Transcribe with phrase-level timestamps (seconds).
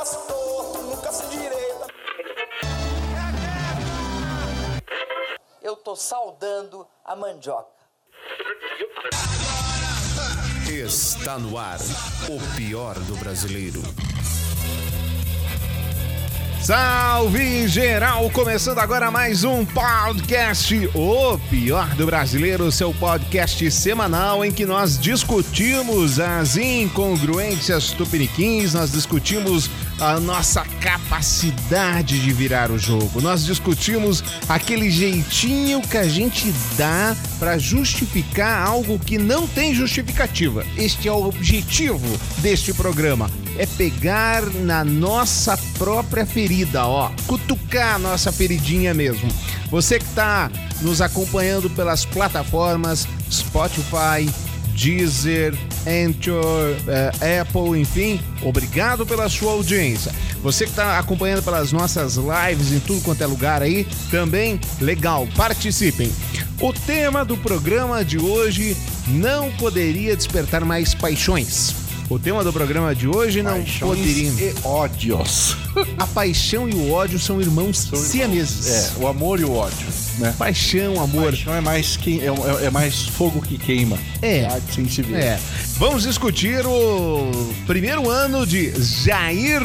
[0.00, 1.86] nasce torto, nunca se direita.
[5.60, 7.68] Eu tô saudando a mandioca.
[10.66, 11.78] Está no ar
[12.30, 13.82] o pior do brasileiro.
[16.62, 18.28] Salve geral!
[18.30, 24.98] Começando agora mais um podcast, O Pior do Brasileiro, seu podcast semanal em que nós
[24.98, 34.22] discutimos as incongruências tupiniquins, nós discutimos a nossa capacidade de virar o jogo, nós discutimos
[34.46, 40.64] aquele jeitinho que a gente dá para justificar algo que não tem justificativa.
[40.76, 47.98] Este é o objetivo deste programa é pegar na nossa própria ferida, ó, cutucar a
[47.98, 49.28] nossa feridinha mesmo.
[49.70, 54.26] Você que está nos acompanhando pelas plataformas Spotify,
[54.74, 55.54] Deezer,
[55.86, 60.10] Anchor, uh, Apple, enfim, obrigado pela sua audiência.
[60.42, 65.28] Você que está acompanhando pelas nossas lives em tudo quanto é lugar aí, também legal,
[65.36, 66.10] participem.
[66.58, 68.74] O tema do programa de hoje
[69.06, 71.79] não poderia despertar mais paixões.
[72.10, 74.30] O tema do programa de hoje não Paixões poderia.
[74.50, 75.56] e ódios.
[75.96, 78.96] A paixão e o ódio são irmãos siameses.
[78.98, 79.86] É, o amor e o ódio,
[80.20, 80.34] né?
[80.38, 81.32] Paixão, amor.
[81.32, 83.98] Paixão é mais, que, é, é mais fogo que queima.
[84.22, 84.44] É.
[84.44, 85.20] Arte sem se ver.
[85.20, 85.40] É.
[85.78, 87.30] Vamos discutir o
[87.66, 89.62] primeiro ano de Jair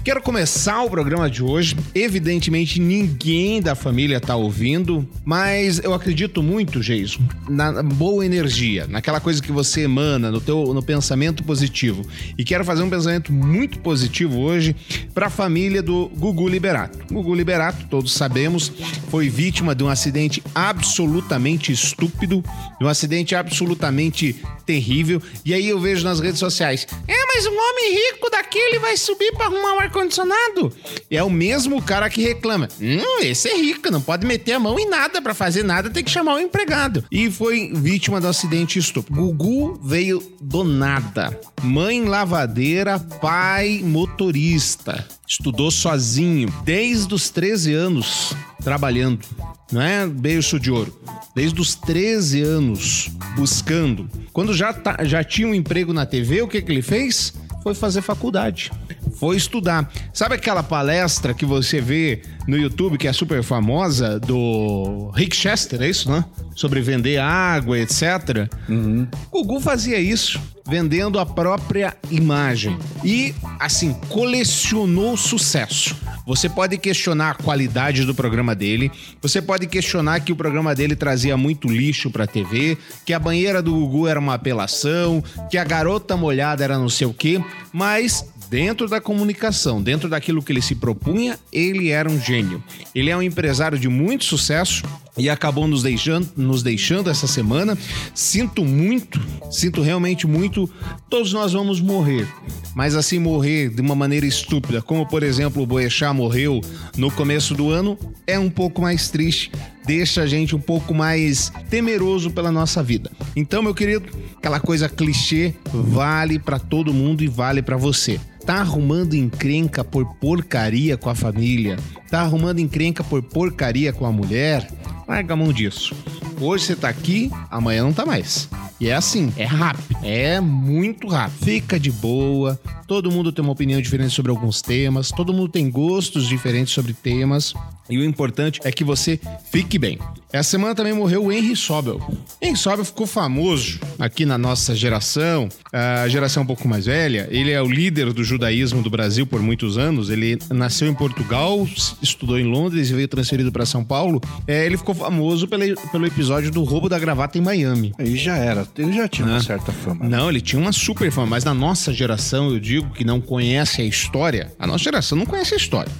[0.03, 1.77] Quero começar o programa de hoje.
[1.95, 9.21] Evidentemente, ninguém da família tá ouvindo, mas eu acredito muito, Geiso, na boa energia, naquela
[9.21, 12.05] coisa que você emana, no teu no pensamento positivo.
[12.37, 14.75] E quero fazer um pensamento muito positivo hoje
[15.13, 16.99] para a família do Gugu Liberato.
[17.09, 18.73] Gugu Liberato, todos sabemos,
[19.07, 22.43] foi vítima de um acidente absolutamente estúpido,
[22.77, 25.21] de um acidente absolutamente terrível.
[25.45, 29.31] E aí eu vejo nas redes sociais: "É, mas um homem rico daquele vai subir
[29.31, 30.73] para arrumar um ar-condicionado.
[31.09, 32.67] É o mesmo cara que reclama.
[32.81, 36.03] Hum, esse é rico, não pode meter a mão em nada para fazer nada, tem
[36.03, 37.05] que chamar o empregado.
[37.11, 39.15] E foi vítima do acidente estúpido.
[39.15, 41.39] Gugu veio do nada.
[41.61, 45.07] Mãe lavadeira, pai motorista.
[45.27, 48.33] Estudou sozinho desde os 13 anos
[48.63, 49.25] trabalhando,
[49.71, 50.97] não é berço de ouro.
[51.35, 54.09] Desde os 13 anos buscando.
[54.31, 57.33] Quando já, tá, já tinha um emprego na TV, o que, que ele fez?
[57.63, 58.71] Foi fazer faculdade
[59.19, 59.91] foi estudar.
[60.13, 65.81] Sabe aquela palestra que você vê no YouTube que é super famosa do Rick Chester,
[65.81, 66.25] é isso, né?
[66.55, 68.49] Sobre vender água, etc.
[68.69, 69.07] Uhum.
[69.31, 72.77] Gugu fazia isso, vendendo a própria imagem.
[73.03, 75.95] E, assim, colecionou sucesso.
[76.25, 78.89] Você pode questionar a qualidade do programa dele,
[79.21, 83.61] você pode questionar que o programa dele trazia muito lixo pra TV, que a banheira
[83.61, 87.43] do Gugu era uma apelação, que a garota molhada era não sei o quê,
[87.73, 92.63] mas dentro da comunicação, dentro daquilo que ele se propunha, ele era um gênio.
[92.93, 94.83] Ele é um empresário de muito sucesso
[95.17, 97.77] e acabou nos deixando, nos deixando essa semana.
[98.13, 100.69] Sinto muito, sinto realmente muito.
[101.09, 102.27] Todos nós vamos morrer,
[102.75, 106.61] mas assim morrer de uma maneira estúpida, como por exemplo o Boechat morreu
[106.97, 109.51] no começo do ano, é um pouco mais triste.
[109.85, 113.11] Deixa a gente um pouco mais temeroso pela nossa vida.
[113.35, 114.05] Então, meu querido,
[114.37, 118.19] aquela coisa clichê vale para todo mundo e vale para você.
[118.45, 121.77] Tá arrumando encrenca por porcaria com a família?
[122.13, 124.71] Tá arrumando encrenca por porcaria com a mulher?
[125.07, 125.95] Larga a mão disso.
[126.39, 128.47] Hoje você tá aqui, amanhã não tá mais.
[128.79, 131.43] E é assim, é rápido, é muito rápido.
[131.43, 135.71] Fica de boa, todo mundo tem uma opinião diferente sobre alguns temas, todo mundo tem
[135.71, 137.55] gostos diferentes sobre temas.
[137.89, 139.19] E o importante é que você
[139.49, 139.97] fique bem.
[140.33, 142.01] Essa semana também morreu o Henry Sobel.
[142.41, 147.27] Henry Sobel ficou famoso aqui na nossa geração, a geração um pouco mais velha.
[147.29, 150.09] Ele é o líder do judaísmo do Brasil por muitos anos.
[150.09, 151.67] Ele nasceu em Portugal,
[152.01, 154.19] estudou em Londres e veio transferido para São Paulo.
[154.47, 157.93] É, ele ficou famoso pelo, pelo episódio do roubo da gravata em Miami.
[157.99, 158.67] Aí já era.
[158.75, 159.43] Ele já tinha uma Ah.
[159.43, 160.09] certa fama.
[160.09, 163.83] Não, ele tinha uma super fama, mas na nossa geração, eu digo que não conhece
[163.83, 165.91] a história, a nossa geração não conhece a história.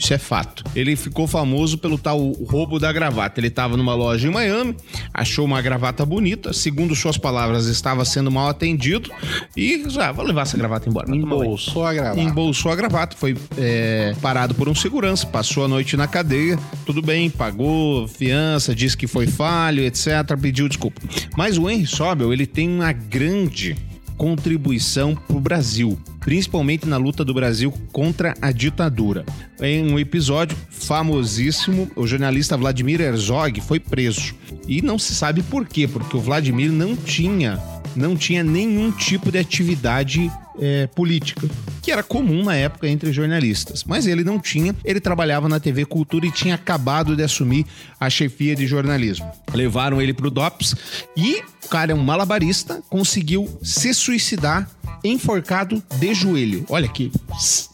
[0.00, 0.64] Isso é fato.
[0.74, 3.38] Ele ficou famoso pelo tal roubo da gravata.
[3.38, 4.74] Ele estava numa loja em Miami,
[5.12, 9.10] achou uma gravata bonita, segundo suas palavras, estava sendo mal atendido
[9.54, 11.14] e ah, vou levar essa gravata embora.
[11.14, 12.18] Embolsou a gravata.
[12.20, 17.02] Embolsou a gravata, foi é, parado por um segurança, passou a noite na cadeia, tudo
[17.02, 20.06] bem, pagou fiança, disse que foi falho, etc,
[20.40, 21.02] pediu desculpa.
[21.36, 23.76] Mas o Henry Sobel, ele tem uma grande
[24.16, 29.24] contribuição para o Brasil, principalmente na luta do Brasil contra a ditadura.
[29.60, 34.34] Em um episódio famosíssimo, o jornalista Vladimir Herzog foi preso.
[34.68, 37.58] E não se sabe por quê, porque o Vladimir não tinha,
[37.96, 41.48] não tinha nenhum tipo de atividade é, política,
[41.82, 43.84] que era comum na época entre jornalistas.
[43.84, 47.66] Mas ele não tinha, ele trabalhava na TV Cultura e tinha acabado de assumir
[47.98, 49.30] a chefia de jornalismo.
[49.52, 50.74] Levaram ele pro DOPS
[51.16, 54.68] e o cara é um malabarista, conseguiu se suicidar
[55.04, 56.64] enforcado de joelho.
[56.68, 57.10] Olha que,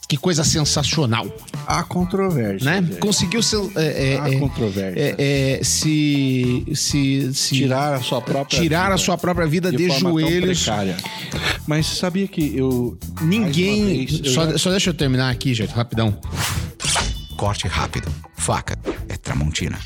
[0.08, 1.26] que coisa sensacional,
[1.66, 2.80] Há controvérsia.
[2.80, 2.96] né?
[3.00, 5.00] Conseguiu se, é, é, Há é, controvérsia.
[5.18, 9.72] é, é, se, se, se Tirar a sua própria tirar a vida sua própria vida
[9.72, 10.66] de, tão joelhos.
[11.66, 12.65] Mas sabia que eu.
[13.20, 13.76] Ninguém.
[13.76, 16.16] mais uma vez, eu Só, já- só deixa eu terminar aqui, gente, rapidão.
[17.36, 18.08] Corte rápido.
[18.36, 18.78] Faca
[19.08, 19.78] é Tramontina.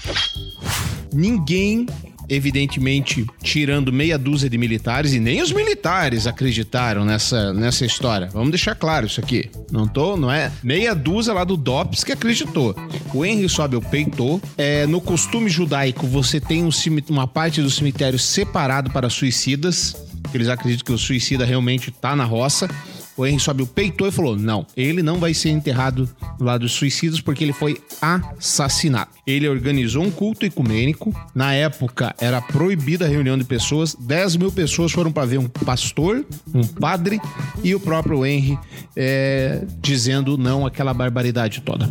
[1.12, 1.86] Ninguém,
[2.28, 8.28] evidentemente, tirando meia dúzia de militares, e nem os militares acreditaram nessa, nessa história.
[8.32, 9.50] Vamos deixar claro isso aqui.
[9.72, 12.76] Não tô, não é meia dúzia lá do DOPS que acreditou.
[13.12, 14.40] O Henry Sobel peitou.
[14.56, 16.70] É, no costume judaico, você tem um
[17.08, 19.96] uma parte do cemitério separado para suicidas.
[20.30, 22.68] Que Eles acreditam que o suicida realmente tá na roça.
[23.16, 26.08] O Henry Sobel peitou e falou: não, ele não vai ser enterrado
[26.40, 29.10] lá dos suicidas porque ele foi assassinado.
[29.26, 31.14] Ele organizou um culto ecumênico.
[31.34, 33.94] Na época era proibida a reunião de pessoas.
[33.94, 36.24] 10 mil pessoas foram para ver um pastor,
[36.54, 37.20] um padre
[37.62, 38.58] e o próprio Henry
[38.96, 41.88] é, dizendo não àquela barbaridade toda.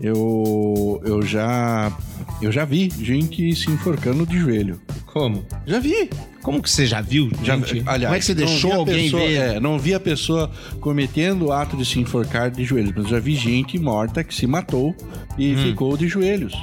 [0.00, 1.92] Eu, eu já.
[2.40, 4.80] Eu já vi gente se enforcando de joelho.
[5.12, 5.44] Como?
[5.66, 6.10] Já vi.
[6.42, 7.30] Como que você já viu?
[7.42, 7.82] Já, gente?
[7.86, 9.34] aliás, Como é que você deixou alguém pessoa- ver?
[9.56, 10.50] é, não vi a pessoa
[10.80, 14.46] cometendo o ato de se enforcar de joelhos, mas já vi gente morta que se
[14.46, 14.94] matou
[15.36, 15.62] e Hum.
[15.64, 16.54] ficou de joelhos.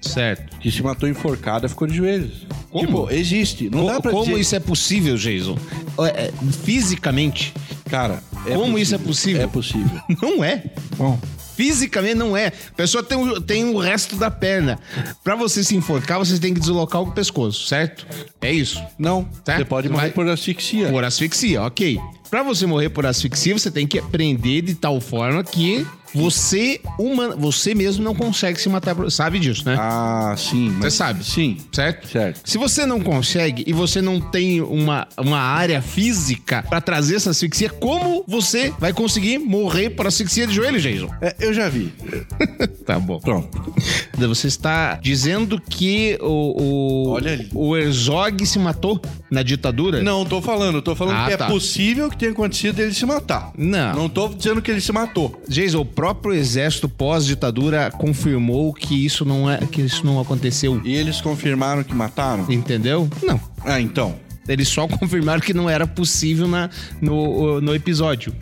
[0.00, 0.56] Certo.
[0.58, 2.46] Que se matou enforcada ficou de joelhos.
[2.70, 2.86] Como?
[2.86, 3.68] Tipo, existe.
[3.70, 4.40] Não Co- dá pra como dizer...
[4.40, 5.56] isso é possível, Jason?
[6.00, 6.32] É, é,
[6.64, 7.52] fisicamente,
[7.90, 9.42] Cara, é Como isso é possível?
[9.42, 9.90] É possível.
[10.22, 10.62] não é.
[10.96, 11.18] Bom,
[11.60, 12.46] Fisicamente não é.
[12.46, 14.78] A pessoa tem o, tem o resto da perna.
[15.22, 18.06] Pra você se enforcar, você tem que deslocar o pescoço, certo?
[18.40, 18.82] É isso.
[18.98, 19.28] não.
[19.44, 20.88] Você pode morrer Vai- por asfixia.
[20.88, 22.00] Por asfixia, ok.
[22.30, 27.36] Pra você morrer por asfixia, você tem que aprender de tal forma que você, uma,
[27.36, 28.94] você mesmo não consegue se matar.
[29.10, 29.76] Sabe disso, né?
[29.78, 30.70] Ah, sim.
[30.80, 31.24] Você sabe.
[31.24, 31.56] Sim.
[31.72, 32.08] Certo?
[32.08, 32.40] Certo.
[32.44, 37.30] Se você não consegue e você não tem uma, uma área física pra trazer essa
[37.30, 41.08] asfixia, como você vai conseguir morrer por asfixia de joelho, Jason?
[41.20, 41.92] É, eu já vi.
[42.86, 43.20] Tá bom.
[43.20, 43.72] Pronto.
[44.16, 46.62] Você está dizendo que o,
[47.06, 47.48] o, Olha ali.
[47.54, 50.02] o Herzog se matou na ditadura?
[50.02, 50.82] Não, tô falando.
[50.82, 51.44] Tô falando Ah, que tá.
[51.46, 53.52] é possível que tenha acontecido ele se matar.
[53.56, 53.94] Não.
[53.94, 55.40] Não tô dizendo que ele se matou.
[55.48, 60.80] Jason, próprio exército pós-ditadura confirmou que isso não é que isso não aconteceu.
[60.82, 62.50] E eles confirmaram que mataram?
[62.50, 63.06] Entendeu?
[63.22, 63.38] Não.
[63.62, 64.14] Ah, então.
[64.48, 66.70] Eles só confirmaram que não era possível na,
[67.02, 68.34] no, no episódio.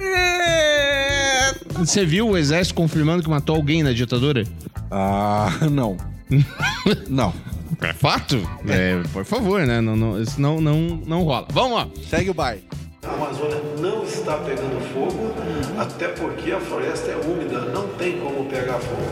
[1.75, 4.45] Você viu o exército confirmando que matou alguém na ditadura?
[4.89, 5.97] Ah, não.
[7.11, 7.35] não.
[7.81, 8.41] É fato?
[8.69, 9.81] É, por favor, né?
[9.81, 11.49] Não, não, isso não, não, não rola.
[11.51, 11.89] Vamos lá.
[12.09, 12.63] Segue o baile.
[13.03, 15.33] A Amazônia não está pegando fogo,
[15.79, 19.03] até porque a floresta é úmida, não tem como pegar fogo.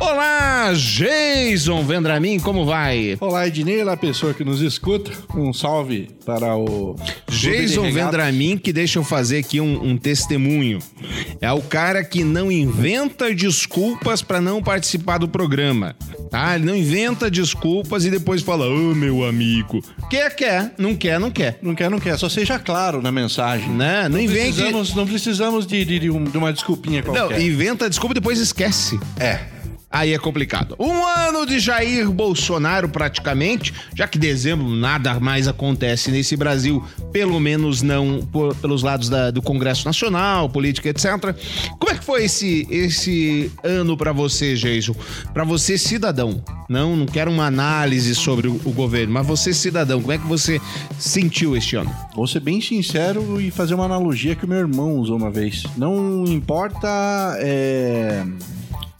[0.00, 3.16] Olá, Jason Vendramin, como vai?
[3.20, 5.12] Olá, Ednei, olá, pessoa que nos escuta.
[5.34, 6.96] Um salve para o...
[7.28, 7.92] Jason.
[7.92, 10.80] Vendramin, que deixa eu fazer aqui um, um testemunho.
[11.40, 15.94] É o cara que não inventa desculpas pra não participar do programa.
[16.30, 16.54] Tá?
[16.56, 19.80] Ele não inventa desculpas e depois fala, ô meu amigo.
[20.10, 20.72] Quer, quer.
[20.78, 21.58] Não quer, não quer.
[21.62, 22.18] Não quer, não quer.
[22.18, 23.68] Só seja claro na mensagem.
[23.70, 24.08] Né?
[24.08, 24.54] Não invente.
[24.54, 27.40] Precisamos, não precisamos de, de- de um- uma desculpinha Não, qualquer.
[27.40, 28.98] inventa desculpa e depois esquece.
[29.18, 29.40] É.
[29.98, 30.76] aí é complicado.
[30.78, 37.38] Um ano de Jair Bolsonaro, praticamente, já que dezembro nada mais acontece nesse Brasil, pelo
[37.40, 41.34] menos não por- pelos lados da- do Congresso Nacional, política, etc.
[41.78, 44.94] Como é que foi esse, esse ano pra você, Geiso?
[45.32, 46.42] Pra você, cidadão.
[46.68, 50.26] Não, não quero uma análise sobre o, o governo, mas você, cidadão, como é que
[50.26, 50.60] você
[50.98, 51.94] sentiu este ano?
[52.14, 55.62] Vou ser bem sincero e fazer uma analogia que o meu irmão usou uma vez.
[55.76, 57.36] Não importa.
[57.40, 58.24] é,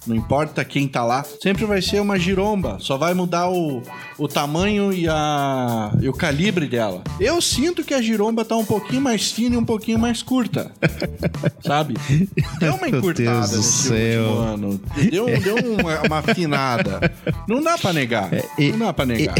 [0.06, 2.76] Não importa quem tá lá, sempre vai ser uma giromba.
[2.80, 3.82] Só vai mudar o,
[4.18, 7.02] o tamanho e, a, e o calibre dela.
[7.20, 10.70] Eu sinto que a giromba tá um pouquinho mais fina e um pouquinho mais curta.
[11.64, 11.94] Sabe?
[12.58, 14.22] Deu uma Meu encurtada Deus do nesse céu.
[14.22, 14.80] último ano.
[15.10, 17.12] Deu, deu uma, uma afinada.
[17.48, 18.30] Não dá pra negar.
[18.58, 19.34] E- Não dá pra negar.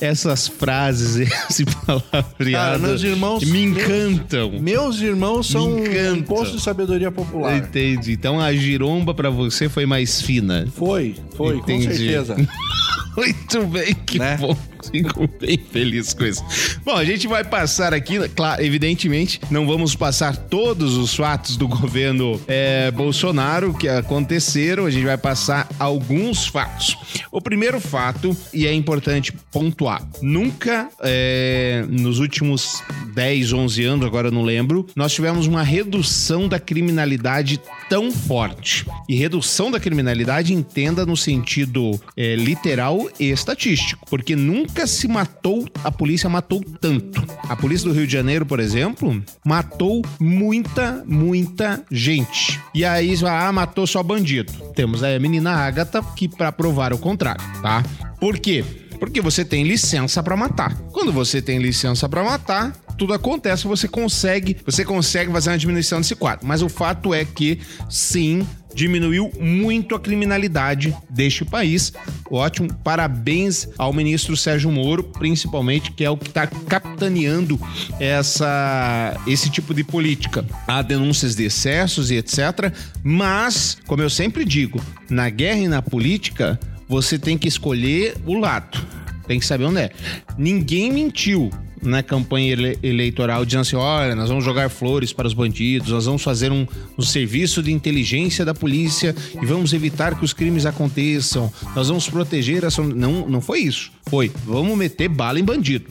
[0.00, 4.52] Essas frases, esse palavreado Cara, meus irmãos- me meus- encantam.
[4.60, 7.56] Meus irmãos são um posto de sabedoria popular.
[7.56, 8.12] Entendi.
[8.12, 10.66] Então a giromba pra você foi mais fina.
[10.76, 11.86] Foi, foi, Entendi.
[11.88, 12.36] com certeza.
[13.16, 14.36] Muito bem, que Né?
[14.36, 14.56] bom.
[14.90, 16.44] Fico bem feliz com isso.
[16.84, 21.66] Bom, a gente vai passar aqui, claro, evidentemente, não vamos passar todos os fatos do
[21.68, 26.96] governo é, Bolsonaro que aconteceram, a gente vai passar alguns fatos.
[27.30, 32.82] O primeiro fato, e é importante pontuar, nunca é, nos últimos
[33.14, 38.86] 10, 11 anos, agora eu não lembro, nós tivemos uma redução da criminalidade tão forte.
[39.08, 45.66] E redução da criminalidade entenda no sentido é, literal e estatístico, porque nunca se matou,
[45.84, 47.22] a polícia matou tanto.
[47.48, 52.60] A polícia do Rio de Janeiro, por exemplo, matou muita, muita gente.
[52.74, 54.52] E aí, ah, matou só bandido.
[54.74, 57.82] Temos aí a menina Agatha que para provar o contrário, tá?
[58.20, 58.64] Por quê?
[58.98, 60.76] Porque você tem licença pra matar.
[60.92, 66.00] Quando você tem licença pra matar, tudo acontece, você consegue, você consegue fazer uma diminuição
[66.00, 66.46] desse quadro.
[66.46, 71.92] Mas o fato é que sim, diminuiu muito a criminalidade deste país.
[72.30, 77.58] Ótimo, parabéns ao ministro Sérgio Moro, principalmente, que é o que está capitaneando
[77.98, 80.44] essa, esse tipo de política.
[80.66, 82.72] Há denúncias de excessos e etc.
[83.02, 88.38] Mas, como eu sempre digo, na guerra e na política, você tem que escolher o
[88.38, 88.78] lado.
[89.26, 89.90] Tem que saber onde é.
[90.38, 91.50] Ninguém mentiu
[91.82, 96.06] na campanha ele- eleitoral dizendo assim: olha, nós vamos jogar flores para os bandidos, nós
[96.06, 96.66] vamos fazer um,
[96.96, 102.08] um serviço de inteligência da polícia e vamos evitar que os crimes aconteçam, nós vamos
[102.08, 102.70] proteger a.
[102.70, 103.92] som-" Não, não foi isso.
[104.08, 105.84] Foi, vamos meter bala em bandido.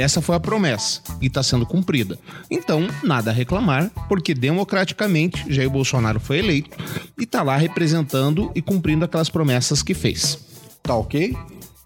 [0.00, 2.18] Essa foi a promessa e está sendo cumprida.
[2.50, 6.76] Então, nada a reclamar, porque democraticamente Jair Bolsonaro foi eleito
[7.18, 10.38] e está lá representando e cumprindo aquelas promessas que fez.
[10.82, 11.36] Tá ok?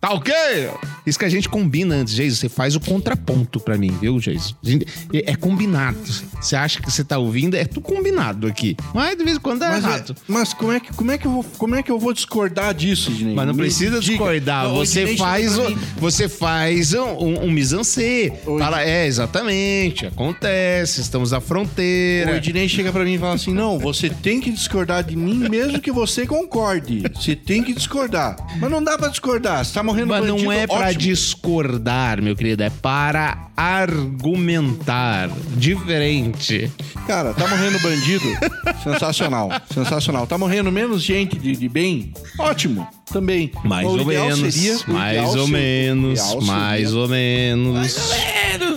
[0.04, 0.34] Tá ok?
[1.06, 2.37] Isso que a gente combina antes, Geis.
[2.38, 4.54] Você faz o contraponto pra mim, viu, Geis?
[5.14, 5.96] É é combinado.
[6.40, 7.54] Você acha que você tá ouvindo?
[7.56, 8.76] É tudo combinado aqui.
[8.94, 10.16] Mas de vez em quando dá Mas, é- errado.
[10.28, 12.75] mas como, é que, como, é que eu vou, como é que eu vou discordar
[12.75, 13.34] disso, Dinei?
[13.34, 14.12] Mas não Me precisa diga.
[14.12, 14.64] discordar.
[14.64, 18.32] Não, o Você Dinei faz, o, você faz um, um, um mise-en-scène.
[18.58, 20.04] Fala, é, exatamente.
[20.06, 21.00] Acontece.
[21.00, 22.37] Estamos na O fronteira.
[22.37, 25.80] Ednei chega pra mim e fala assim: não, você tem que discordar de mim mesmo
[25.80, 27.02] que você concorde.
[27.14, 28.37] Você tem que discordar.
[28.61, 29.64] Mas não dá pra discordar.
[29.64, 30.98] Você tá morrendo Mas bandido, não é pra ótimo.
[31.00, 32.62] discordar, meu querido.
[32.62, 35.30] É para argumentar.
[35.56, 36.70] Diferente.
[37.06, 38.24] Cara, tá morrendo bandido?
[38.82, 39.50] Sensacional.
[39.72, 40.26] Sensacional.
[40.26, 42.12] Tá morrendo menos gente de, de bem?
[42.38, 42.86] Ótimo.
[43.12, 43.52] Também.
[43.64, 47.94] Mais ou menos, seria- mais ou menos, mais ou menos,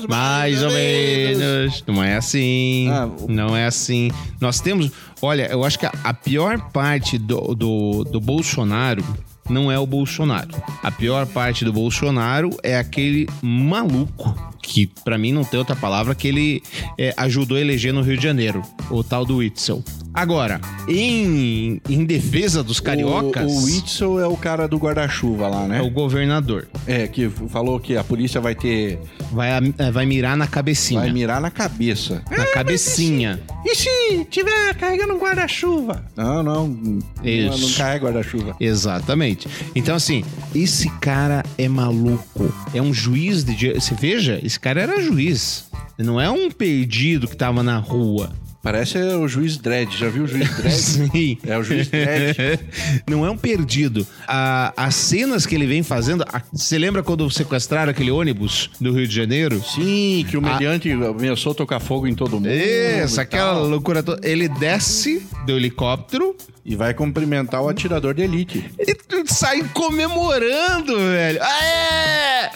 [0.08, 1.84] mais ou menos.
[1.88, 4.12] Não é assim, Ah, o- não é assim.
[4.40, 9.04] Nós temos, olha, eu acho que a, a pior parte do, do, do Bolsonaro
[9.50, 10.50] não é o Bolsonaro.
[10.84, 14.36] A pior parte do Bolsonaro é aquele maluco
[14.68, 16.62] que pra mim não tem outra palavra que ele
[16.98, 19.82] é, ajudou a eleger no Rio de Janeiro, o tal do Witzel.
[20.14, 20.60] Agora,
[20.90, 25.78] em, em defesa dos cariocas, O, o Witzel é o cara do guarda-chuva lá, né?
[25.78, 26.68] é o governador.
[26.88, 29.00] É, que falou que a polícia vai ter.
[29.32, 31.02] Vai, a- vai mirar na cabecinha.
[31.02, 32.24] Vai mirar na cabeça.
[32.36, 33.40] na cabecinha.
[33.64, 36.04] E se tiver carregando um guarda-chuva?
[36.16, 36.68] Não, não.
[36.68, 37.62] Não, Isso.
[37.68, 38.56] não carrega guarda-chuva.
[38.60, 39.48] Exatamente.
[39.76, 40.24] Então, assim,
[40.56, 42.52] esse cara é maluco.
[42.74, 43.74] É um juiz de.
[43.74, 45.66] Você veja, esse cara era juiz.
[45.98, 48.32] Não é um perdido que tava na rua.
[48.62, 49.96] Parece o juiz Dredd.
[49.98, 50.74] Já viu o juiz Dredd?
[50.76, 51.38] Sim.
[51.46, 52.36] É o juiz Dredd.
[53.10, 54.06] Não é um perdido.
[54.28, 56.24] A- as cenas que ele vem fazendo.
[56.24, 59.64] a- Você lembra quando sequestraram aquele ônibus do Rio de Janeiro?
[59.64, 62.50] Sim, que o mediante começou a tocar fogo em todo mundo.
[62.50, 63.68] Isso, e aquela tal.
[63.70, 64.28] loucura toda.
[64.28, 66.36] Ele desce do helicóptero
[66.66, 68.66] E vai cumprimentar o atirador de elite.
[68.78, 68.98] Ele
[69.28, 71.40] sai comemorando, velho.
[71.42, 72.50] Aê!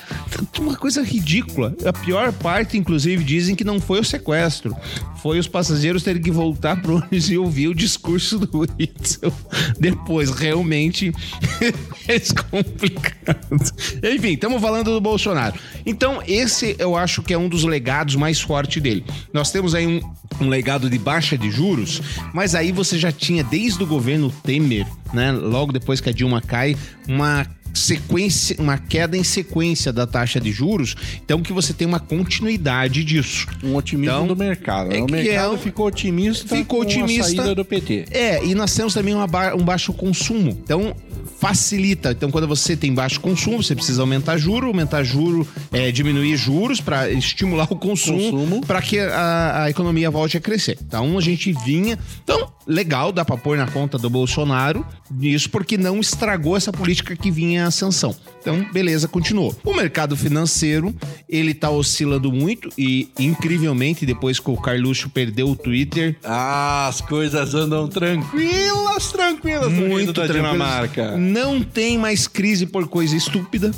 [0.59, 1.75] Uma coisa ridícula.
[1.85, 4.75] A pior parte, inclusive, dizem que não foi o sequestro.
[5.21, 9.33] Foi os passageiros terem que voltar pro ônibus e ouvir o discurso do Witzel.
[9.79, 11.11] Depois, realmente,
[12.07, 12.19] é
[12.49, 13.73] complicado.
[14.03, 15.59] Enfim, estamos falando do Bolsonaro.
[15.85, 19.05] Então, esse eu acho que é um dos legados mais fortes dele.
[19.33, 20.01] Nós temos aí um,
[20.39, 22.01] um legado de baixa de juros,
[22.33, 25.31] mas aí você já tinha desde o governo Temer, né?
[25.31, 26.75] Logo depois que a Dilma cai,
[27.07, 31.99] uma sequência, uma queda em sequência da taxa de juros, então que você tem uma
[31.99, 33.47] continuidade disso.
[33.63, 34.91] Um otimismo Então, do mercado.
[34.91, 35.01] é né?
[35.03, 37.21] o que mercado é ficou otimista ficou com otimista.
[37.21, 38.05] a saída do PT.
[38.11, 40.49] É, e nós temos também ba- um baixo consumo.
[40.63, 40.95] Então,
[41.39, 42.11] facilita.
[42.11, 46.79] Então, quando você tem baixo consumo, você precisa aumentar juro, aumentar juro, é, diminuir juros
[46.79, 48.61] para estimular o consumo, Consumo.
[48.65, 50.77] para que a, a economia volte a crescer.
[50.85, 51.97] Então, a gente vinha.
[52.23, 54.85] Então, legal, dá para pôr na conta do Bolsonaro
[55.19, 58.15] isso porque não estragou essa política que vinha a sanção.
[58.39, 59.55] Então, beleza, continuou.
[59.63, 60.95] O mercado financeiro,
[61.29, 67.01] ele tá oscilando muito e, incrivelmente, depois que o Carluxo perdeu o Twitter, Ah, as
[67.01, 70.51] coisas andam tranquilas, tranquilas muito da tranquilos.
[70.51, 71.17] Dinamarca.
[71.17, 73.71] Não tem mais crise por coisa estúpida.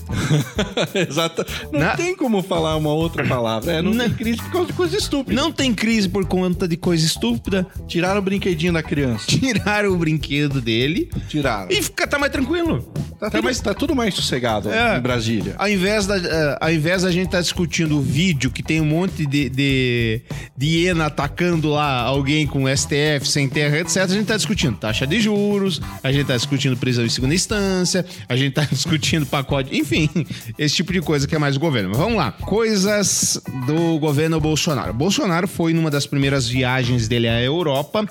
[0.93, 1.45] Exato.
[1.71, 3.73] Não Na- tem como falar uma outra palavra.
[3.73, 4.05] É, não, Não.
[4.05, 5.41] tem crise por causa de coisa estúpida.
[5.41, 7.65] Não tem crise por conta de coisa estúpida.
[7.87, 9.25] Tiraram o brinquedinho da criança.
[9.27, 11.67] Tiraram o brinquedo dele Tiraram.
[11.71, 12.81] e fica, tá mais tranquilo.
[13.19, 14.97] Tá, tudo, mais- tá tudo mais sossegado É.
[14.97, 15.55] em Brasília.
[15.57, 18.85] Ao invés, da, eh, ao invés da gente estar discutindo o vídeo que tem um
[18.85, 20.21] monte de, de,
[20.57, 25.07] de hiena atacando lá alguém com STF, sem terra, etc., a gente tá discutindo taxa
[25.07, 29.73] de juros, a gente tá discutindo prisão em segunda instância, a gente tá discutindo pacote,
[29.73, 30.09] enfim,
[30.57, 31.89] esse tipo de coisa que é mais o governo.
[31.89, 32.31] Mas vamos lá.
[32.33, 34.93] Coisas do governo Bolsonaro.
[34.93, 38.05] Bolsonaro foi numa das primeiras viagens dele à Europa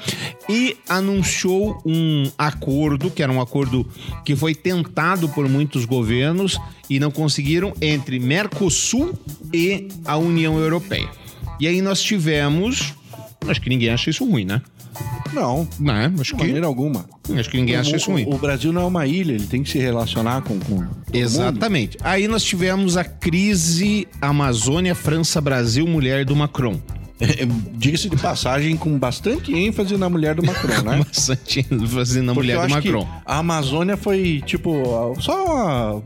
[0.52, 3.86] e anunciou um acordo, que era um acordo
[4.24, 6.58] que foi tentado por muitos governos
[6.90, 9.18] e não conseguiram, entre Mercosul
[9.52, 11.08] e a União Europeia.
[11.58, 12.92] E aí nós tivemos.
[13.48, 14.60] Acho que ninguém acha isso ruim, né?
[15.32, 16.06] Não, Não, é?
[16.20, 17.06] acho de que, maneira alguma.
[17.38, 18.26] acho que ninguém acha o, isso ruim.
[18.28, 20.96] o Brasil não é uma ilha, ele tem que se relacionar com, com todo mundo.
[21.12, 21.96] Exatamente.
[22.02, 26.78] Aí nós tivemos a crise Amazônia, França, Brasil, mulher do Macron.
[27.74, 30.98] Diga-se de passagem com bastante ênfase na mulher do Macron, né?
[31.04, 33.08] Bastante fazendo a Porque mulher do Macron.
[33.24, 36.02] a Amazônia foi, tipo, só uma...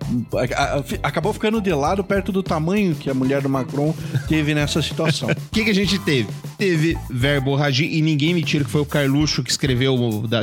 [1.02, 3.94] Acabou ficando de lado perto do tamanho que a mulher do Macron
[4.28, 5.28] teve nessa situação.
[5.46, 6.28] O que, que a gente teve?
[6.58, 9.96] Teve verborragia e ninguém me tira que foi o Carluxo que escreveu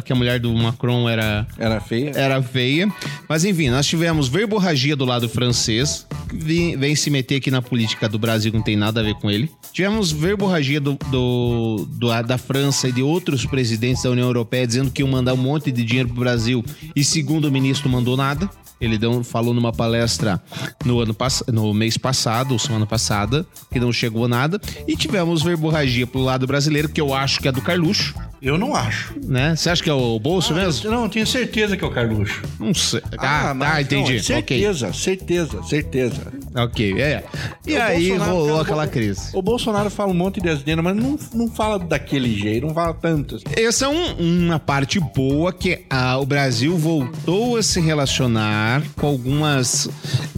[0.04, 2.12] que a mulher do Macron era Era feia?
[2.16, 2.92] era feia.
[3.30, 8.10] Mas enfim, nós tivemos verborragia do lado francês, vem, vem se meter aqui na política
[8.10, 9.52] do Brasil, não tem nada a ver com ele.
[9.72, 14.92] Tivemos verborragia do, do- do- da França e de outros presidentes da União Europeia dizendo
[14.92, 16.64] que iam mandar um monte de dinheiro pro Brasil
[16.96, 18.50] e, segundo o ministro, mandou nada.
[18.82, 20.42] Ele deu, falou numa palestra
[20.84, 21.16] no, ano,
[21.54, 24.60] no mês passado, ou semana passada, que não chegou nada.
[24.88, 28.76] E tivemos verborragia pro lado brasileiro, que eu acho que é do Carluxo, Eu não
[28.76, 29.14] acho.
[29.26, 29.56] né?
[29.56, 30.92] Você acha que é o bolso mesmo?
[30.92, 32.42] Não, tenho certeza que é o Carluxo.
[32.60, 33.02] Não sei.
[33.18, 34.18] Ah, mas tá, não, entendi.
[34.18, 34.22] ok.
[34.22, 36.34] certeza, certeza, certeza.
[36.56, 37.24] Ok, é.
[37.66, 39.30] E O aí Bolsonaro, rolou cara, aquela o- crise.
[39.34, 42.94] O Bolsonaro fala um monte de asneira, mas não, não fala daquele jeito, não fala
[42.94, 43.36] tanto.
[43.38, 43.46] assim.
[43.56, 49.08] Essa é um- uma parte boa que ah, o Brasil voltou a se relacionar com
[49.08, 49.90] algumas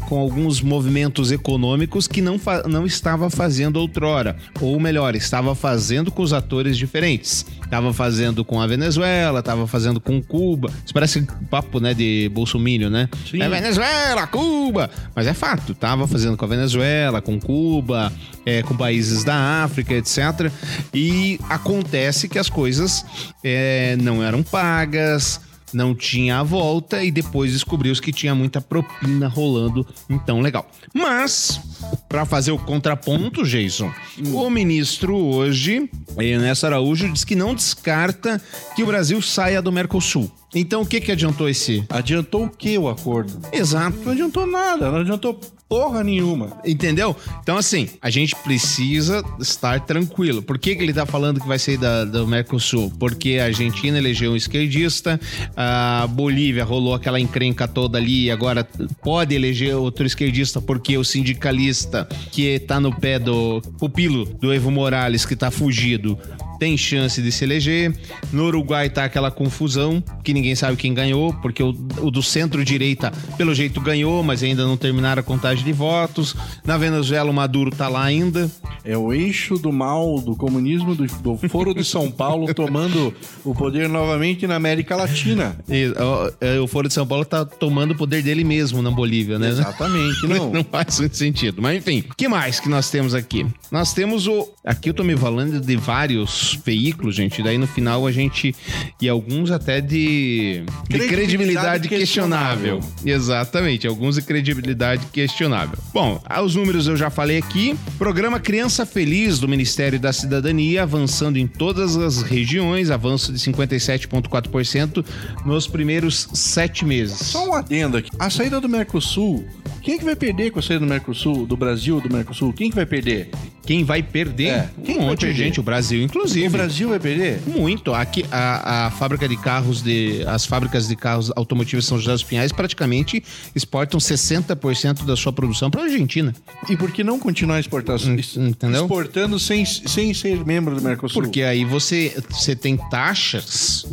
[0.08, 2.40] com alguns movimentos econômicos que não,
[2.70, 4.36] não estava fazendo outrora.
[4.62, 7.44] Ou melhor, estava fazendo com os atores diferentes.
[7.66, 10.70] Estava fazendo com a Venezuela, estava fazendo com Cuba.
[10.84, 13.10] Isso parece papo, né, de Bolsonaro, né?
[13.30, 13.42] Sim.
[13.42, 14.90] É Venezuela, Cuba!
[15.14, 18.14] Mas é fato, tava fazendo com a Venezuela, com Cuba,
[18.46, 20.52] é, com países da África, etc.
[20.94, 23.06] E acontece que as coisas
[23.44, 25.42] é, não eram pagas,
[25.76, 30.70] não tinha a volta e depois descobriu-se que tinha muita propina rolando, então legal.
[30.94, 31.60] Mas,
[32.08, 33.92] para fazer o contraponto, Jason,
[34.34, 38.42] o ministro hoje, Ernesto Araújo, diz que não descarta
[38.76, 40.32] que o Brasil saia do Mercosul.
[40.54, 41.84] Então o que que adiantou esse?
[41.90, 43.42] Adiantou o que o acordo?
[43.52, 43.98] Exato.
[44.06, 46.58] Não adiantou nada, não adiantou porra nenhuma.
[46.66, 47.16] Entendeu?
[47.42, 50.42] Então, assim, a gente precisa estar tranquilo.
[50.42, 52.92] Por que, que ele tá falando que vai sair da, do Mercosul?
[53.00, 55.20] Porque a Argentina elegeu um esquerdista,
[55.56, 55.65] a
[56.10, 58.68] Bolívia rolou aquela encrenca toda ali e agora
[59.04, 64.72] pode eleger outro esquerdista porque o sindicalista que tá no pé do pupilo do Evo
[64.72, 66.18] Morales, que tá fugido,
[66.60, 67.96] tem chance de se eleger.
[68.32, 73.12] No Uruguai tá aquela confusão, que ninguém sabe quem ganhou, porque o, o do centro-direita,
[73.38, 76.36] pelo jeito, ganhou, mas ainda não terminaram a contagem de votos.
[76.66, 78.50] Na Venezuela, o Maduro tá lá ainda.
[78.84, 83.14] É o eixo do mal, do comunismo, do, do Foro de São Paulo tomando
[83.44, 85.58] o poder novamente na América Latina.
[85.68, 88.92] E, ó, é, o Foro de São Paulo tá tomando o poder dele mesmo na
[88.92, 89.50] Bolívia, né?
[89.50, 90.52] Exatamente, não.
[90.52, 91.62] Não faz muito sentido.
[91.62, 93.46] Mas enfim, o que mais que nós temos aqui?
[93.72, 94.48] Nós temos o.
[94.64, 97.42] Aqui eu tô me falando de vários veículos, gente.
[97.42, 98.56] Daí no final a gente.
[99.02, 100.64] E alguns até de.
[100.88, 102.80] De credibilidade, Credibilidade questionável.
[103.06, 105.78] Exatamente, alguns de credibilidade questionável.
[105.94, 107.76] Bom, os números eu já falei aqui.
[107.98, 115.06] Programa Criança Feliz do Ministério da Cidadania avançando em todas as regiões, avanço de 57,4%
[115.46, 117.18] nos primeiros sete meses.
[117.18, 118.10] Só um adendo aqui.
[118.20, 119.46] A saída do Mercosul,
[119.82, 122.54] quem é que vai perder com a saída do Mercosul, do Brasil, do Mercosul?
[122.54, 123.30] Quem que vai perder?
[123.66, 124.48] Quem vai perder?
[124.48, 126.35] É, quem um monte de gente, o Brasil inclusive.
[126.44, 127.42] O Brasil vai perder?
[127.48, 127.94] Muito.
[127.94, 130.24] Aqui, a, a fábrica de carros de.
[130.28, 133.24] As fábricas de carros automotivos São José dos Pinhais praticamente
[133.56, 136.34] exportam 60% da sua produção para a Argentina.
[136.70, 138.82] E por que não continuar exportando, Hum, entendeu?
[138.82, 141.22] exportando sem, sem ser membro do Mercosul?
[141.22, 143.86] Porque aí você, você tem taxas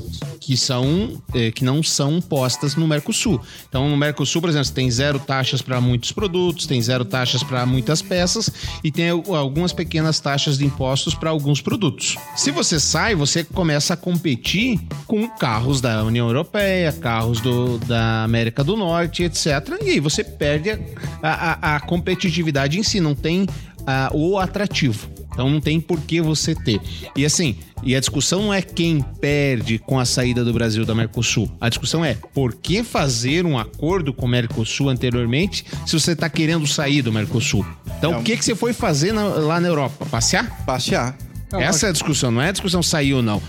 [0.45, 3.41] que são eh, que não são postas no Mercosul.
[3.69, 7.65] Então, no Mercosul, por exemplo, tem zero taxas para muitos produtos, tem zero taxas para
[7.65, 8.51] muitas peças
[8.83, 12.17] e tem al- algumas pequenas taxas de impostos para alguns produtos.
[12.37, 18.25] Se você sai, você começa a competir com carros da União Europeia, carros do, da
[18.25, 19.47] América do Norte, etc.
[19.81, 20.79] E aí você perde a,
[21.23, 23.47] a- a competitividade em si, não tem
[23.87, 25.09] ah, o atrativo.
[25.33, 26.79] Então não tem por que você ter.
[27.16, 30.95] E assim, e a discussão não é quem perde com a saída do Brasil da
[30.95, 31.51] Mercosul.
[31.59, 36.29] A discussão é por que fazer um acordo com o Mercosul anteriormente se você está
[36.29, 37.64] querendo sair do Mercosul.
[37.99, 40.05] Então É um- o que, que você foi fazer na- lá na Europa?
[40.05, 40.64] Passear?
[40.66, 41.16] Passear.
[41.55, 43.42] Essa é a discussão, não é a discussão sair ou não.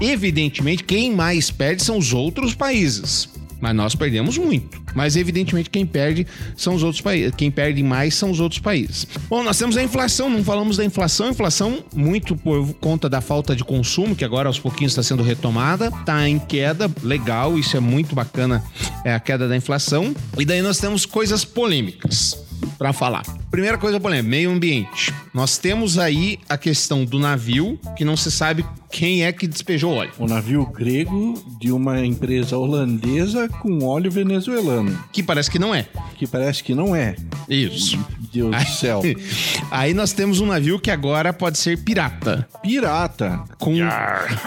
[0.00, 3.28] Evidentemente, quem mais perde são os outros países.
[3.64, 4.78] Mas nós perdemos muito.
[4.94, 7.32] Mas evidentemente quem perde são os outros países.
[7.34, 9.06] Quem perde mais são os outros países.
[9.26, 11.30] Bom, nós temos a inflação, não falamos da inflação.
[11.30, 15.90] Inflação muito por conta da falta de consumo, que agora aos pouquinhos está sendo retomada.
[16.04, 18.62] Tá em queda, legal, isso é muito bacana,
[19.02, 20.14] é a queda da inflação.
[20.38, 22.44] E daí nós temos coisas polêmicas
[22.76, 23.22] para falar.
[23.50, 25.10] Primeira coisa polêmica, meio ambiente.
[25.32, 28.62] Nós temos aí a questão do navio, que não se sabe
[28.94, 30.12] quem é que despejou óleo.
[30.20, 34.96] O navio grego de uma empresa holandesa com óleo venezuelano.
[35.12, 35.84] Que parece que não é.
[36.16, 37.16] Que parece que não é.
[37.48, 37.98] Isso.
[38.32, 39.02] Deus do céu.
[39.68, 42.46] Aí nós temos um navio que agora pode ser pirata.
[42.62, 43.42] Pirata.
[43.58, 43.74] Com,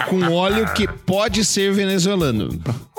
[0.08, 2.48] com óleo que pode ser venezuelano.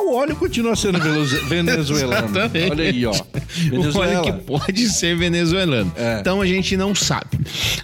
[0.09, 0.99] O óleo continua sendo
[1.47, 2.29] venezuelano.
[2.71, 3.11] Olha aí, ó.
[3.11, 3.23] O óleo
[3.69, 4.23] Venezuela.
[4.23, 5.91] que pode ser venezuelano.
[5.95, 6.19] É.
[6.19, 7.39] Então a gente não sabe.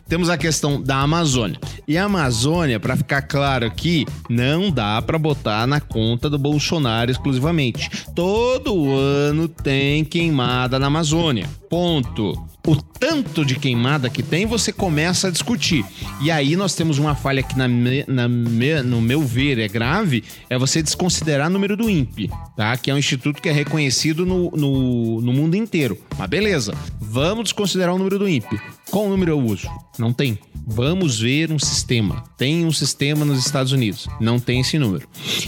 [0.08, 1.60] Temos a questão da Amazônia.
[1.88, 7.12] E a Amazônia, pra ficar claro aqui, não dá pra botar na conta do Bolsonaro
[7.12, 7.90] exclusivamente.
[8.16, 11.48] Todo ano tem queimada na Amazônia.
[11.70, 12.34] Ponto.
[12.68, 15.86] O tanto de queimada que tem, você começa a discutir.
[16.20, 19.68] E aí nós temos uma falha que, na me- na me- no meu ver, é
[19.68, 22.76] grave, é você desconsiderar o número do INPE, tá?
[22.76, 25.96] Que é um instituto que é reconhecido no, no, no mundo inteiro.
[26.18, 28.60] Mas beleza, vamos desconsiderar o número do INPE.
[28.92, 29.68] Qual número eu uso?
[29.98, 30.38] Não tem.
[30.68, 32.24] Vamos ver um sistema.
[32.38, 34.08] Tem um sistema nos Estados Unidos.
[34.20, 35.08] Não tem esse número.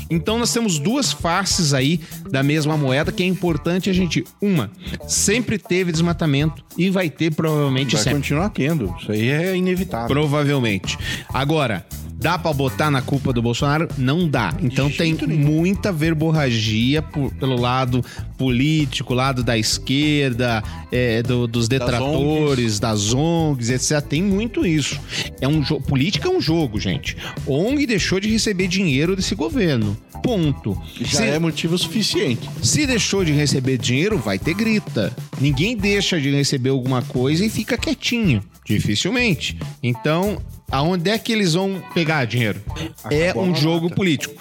[0.10, 4.23] Então nós temos duas faces aí da mesma moeda que é importante a gente.
[4.41, 4.69] Uma,
[5.08, 8.19] sempre teve desmatamento e vai ter provavelmente Vai sempre.
[8.19, 8.93] continuar tendo.
[9.00, 10.08] Isso aí é inevitável.
[10.08, 10.97] Provavelmente.
[11.34, 13.88] Agora, dá pra botar na culpa do Bolsonaro?
[13.97, 14.54] Não dá.
[14.62, 18.04] Então tem muita verborragia por- pelo lado
[18.38, 23.27] político, lado da esquerda, é, do- dos detratores, das ONGs,
[23.60, 24.02] etc.
[24.02, 25.00] Tem muito isso.
[25.42, 27.16] É um jo- política é um jogo, gente.
[27.46, 29.98] ONG deixou de receber dinheiro desse governo.
[30.24, 30.76] Ponto.
[31.00, 32.50] Já Se- é motivo suficiente.
[32.62, 35.16] se deixou de receber dinheiro, vai ter grita.
[35.40, 38.44] Ninguém deixa de receber alguma coisa e fica quietinho.
[38.66, 39.58] Dificilmente.
[39.82, 42.62] Então, aonde é que eles vão pegar dinheiro?
[43.10, 44.34] é Acabou um a jogo político.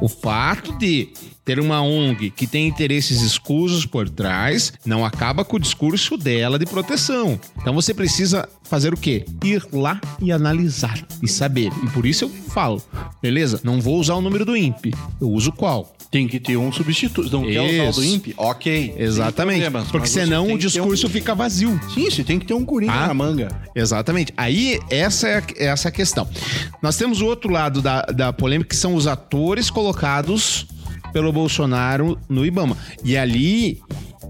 [0.00, 1.08] O fato de
[1.44, 6.58] ter uma ONG que tem interesses escusos por trás não acaba com o discurso dela
[6.58, 7.40] de proteção.
[7.60, 9.24] Então você precisa fazer o quê?
[9.42, 11.72] Ir lá e analisar e saber.
[11.82, 12.80] E por isso eu falo,
[13.20, 13.60] beleza?
[13.64, 14.94] Não vou usar o número do INPE.
[15.20, 15.96] Eu uso qual?
[16.10, 17.30] Tem que ter um substituto.
[17.30, 18.04] Não quer usar o do.
[18.04, 18.34] INPE?
[18.38, 18.94] Ok.
[18.96, 19.60] Exatamente.
[19.60, 21.78] Problemas, Porque senão o discurso um- fica vazio.
[21.94, 23.06] Sim, você tem que ter um coringa Ah.
[23.08, 23.48] na manga.
[23.74, 24.32] Exatamente.
[24.34, 26.26] Aí, essa é a, essa é a questão.
[26.82, 30.66] Nós temos o outro lado da, da polêmica, que são os atores colocados
[31.12, 32.76] pelo Bolsonaro no Ibama.
[33.04, 33.78] E ali,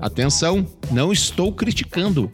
[0.00, 2.30] atenção, não estou criticando.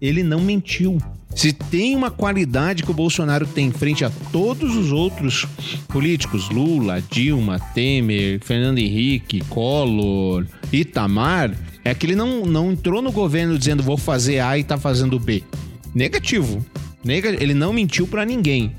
[0.00, 0.98] Ele não mentiu.
[1.38, 5.46] Se tem uma qualidade que o Bolsonaro tem frente a todos os outros
[5.86, 13.12] políticos, Lula, Dilma, Temer, Fernando Henrique, Collor, Itamar, é que ele não, não entrou no
[13.12, 15.44] governo dizendo vou fazer A e tá fazendo B.
[15.94, 16.66] Negativo.
[17.04, 18.72] Nega- Ele não mentiu pra ninguém.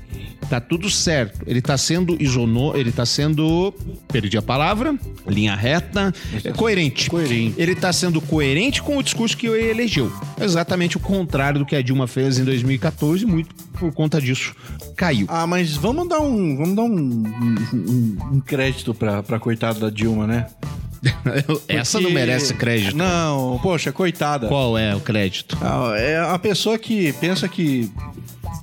[0.50, 1.42] Tá tudo certo.
[1.46, 3.72] Ele tá sendo isono, ele tá sendo,
[4.08, 7.08] perdi a palavra, linha reta, é coerente.
[7.08, 7.54] Coerente.
[7.56, 10.12] Ele tá sendo coerente com o discurso que ele elegeu.
[10.40, 14.52] Exatamente o contrário do que a Dilma fez em 2014, muito por conta disso
[14.96, 15.24] caiu.
[15.30, 17.24] Ah, mas vamos dar um, vamos dar um,
[17.72, 20.46] um, um crédito pra, pra coitada da Dilma, né?
[21.68, 22.96] Essa não Porque- merece crédito.
[22.96, 24.48] Não, poxa, coitada.
[24.48, 25.56] Qual é o crédito?
[25.62, 27.88] Ah, É a pessoa que pensa que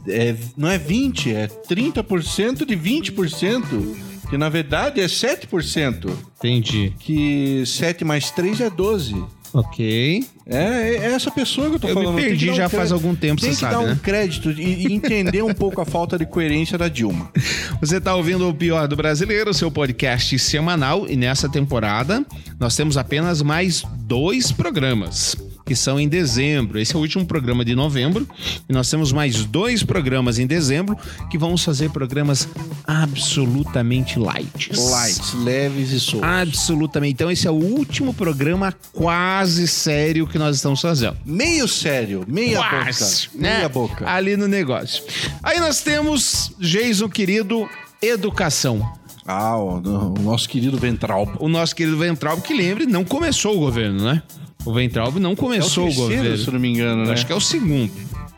[0.08, 3.96] é, não é 20, é 30% de 20%,
[4.30, 6.94] que na verdade é 7%, Entendi.
[7.00, 9.16] que 7 mais 3 é 12.
[9.54, 10.26] Ok.
[10.46, 10.56] É,
[10.98, 12.16] é essa pessoa que eu tô Eu me falando.
[12.18, 13.80] Tem que perdi dar um já crédito- faz algum tempo, Tem você que sabe, dar
[13.80, 14.00] um né?
[14.04, 17.32] crédito e, e entender um pouco a falta de coerência da Dilma.
[17.80, 22.26] Você está ouvindo o Pior do Brasileiro, seu podcast semanal, e nessa temporada
[22.60, 25.36] nós temos apenas mais dois programas.
[25.68, 26.80] Que são em dezembro.
[26.80, 28.26] Esse é o último programa de novembro.
[28.70, 30.98] E nós temos mais dois programas em dezembro
[31.30, 32.48] que vamos fazer programas
[32.86, 34.72] absolutamente light.
[34.74, 36.28] Lights, leves e soltos.
[36.30, 37.14] Absolutamente.
[37.14, 41.18] Então, esse é o último programa quase sério que nós estamos fazendo.
[41.26, 43.38] Meio sério, meia Quase, boca.
[43.42, 43.56] né?
[43.58, 44.10] Meia boca.
[44.10, 45.04] Ali no negócio.
[45.44, 47.68] Aí nós temos, Jason querido,
[48.02, 48.90] educação.
[49.26, 49.80] Ah, o,
[50.18, 51.30] o nosso querido Ventral.
[51.40, 54.24] O nosso querido Ventralb, que lembre, não começou o governo, né?
[54.68, 56.38] O Ventralb não começou o, terceiro, governo.
[56.38, 57.14] se não me engano, né?
[57.14, 57.90] Acho que é o segundo.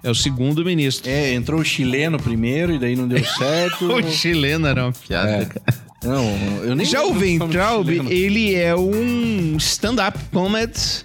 [0.04, 1.10] É o segundo ministro.
[1.10, 3.88] É, entrou o chileno primeiro e daí não deu certo.
[3.92, 5.30] O chileno era uma piada.
[5.32, 5.46] É.
[5.46, 5.90] cara.
[6.04, 6.24] Não,
[6.64, 11.04] eu nem Já o Ventralb, ele é um stand-up comedy.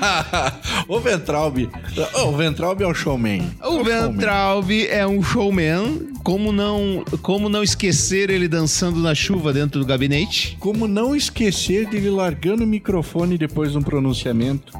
[0.88, 1.68] o Ventralb.
[2.14, 3.48] Oh, o Ventralb é um showman.
[3.60, 4.12] É O um showman.
[4.12, 6.13] Ventralb é um showman.
[6.24, 10.56] Como não, como não esquecer ele dançando na chuva dentro do gabinete?
[10.58, 14.72] Como não esquecer de ele largando o microfone depois de um pronunciamento?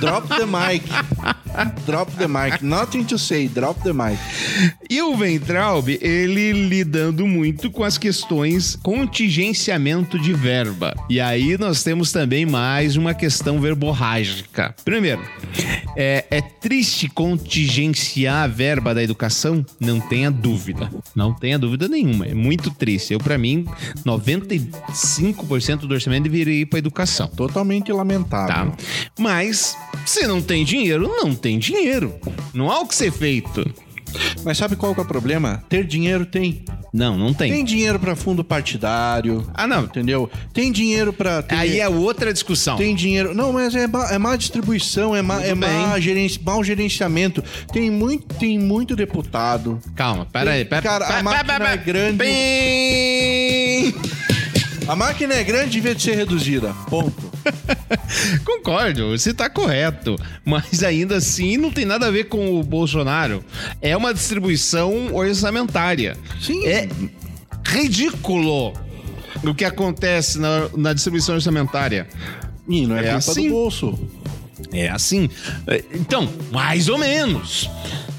[0.00, 0.84] Drop the mic.
[1.86, 2.62] Drop the mic.
[2.62, 3.48] Nothing to say.
[3.48, 4.18] Drop the mic.
[4.88, 10.94] E o Ventralb, ele lidando muito com as questões contingenciamento de verba.
[11.08, 14.74] E aí nós temos também mais uma questão verborrágica.
[14.84, 15.22] Primeiro,
[15.96, 19.64] é, é triste contingenciar a verba da educação?
[19.78, 20.90] Não tenha dúvida.
[21.14, 22.26] Não tenha dúvida nenhuma.
[22.26, 23.12] É muito triste.
[23.12, 23.66] Eu, pra mim,
[24.06, 27.28] 95% do orçamento deveria ir pra educação.
[27.28, 28.72] Totalmente lamentável.
[28.72, 28.72] Tá?
[29.18, 29.71] Mas,
[30.06, 32.14] se não tem dinheiro, não tem dinheiro.
[32.54, 33.64] Não há o que ser feito.
[34.44, 35.64] Mas sabe qual que é o problema?
[35.70, 36.62] Ter dinheiro tem.
[36.92, 37.50] Não, não tem.
[37.50, 39.46] Tem dinheiro pra fundo partidário.
[39.54, 39.84] Ah, não.
[39.84, 40.30] Entendeu?
[40.52, 41.40] Tem dinheiro pra.
[41.42, 42.76] ter- Aí é outra discussão.
[42.76, 43.34] Tem dinheiro.
[43.34, 47.42] Não, mas é, má- é má distribuição, é, má, é má gerenci, mau gerenciamento.
[47.72, 49.80] Tem muito, tem muito deputado.
[49.96, 50.64] Calma, pera aí.
[50.66, 52.16] Pera, Cara, a pera- máquina pera- pera- é grande.
[52.18, 53.94] Bem...
[54.88, 56.74] A máquina é grande, devia de ser reduzida.
[56.88, 57.30] Ponto.
[58.44, 60.16] Concordo, você tá correto.
[60.44, 63.44] Mas ainda assim não tem nada a ver com o Bolsonaro.
[63.80, 66.16] É uma distribuição orçamentária.
[66.40, 66.66] Sim.
[66.66, 66.88] É
[67.66, 68.72] ridículo
[69.44, 72.06] o que acontece na, na distribuição orçamentária.
[72.68, 73.48] E não é, É culpa assim.
[73.48, 73.98] do bolso.
[74.72, 75.28] É assim.
[75.66, 77.68] É, Então, mais ou menos.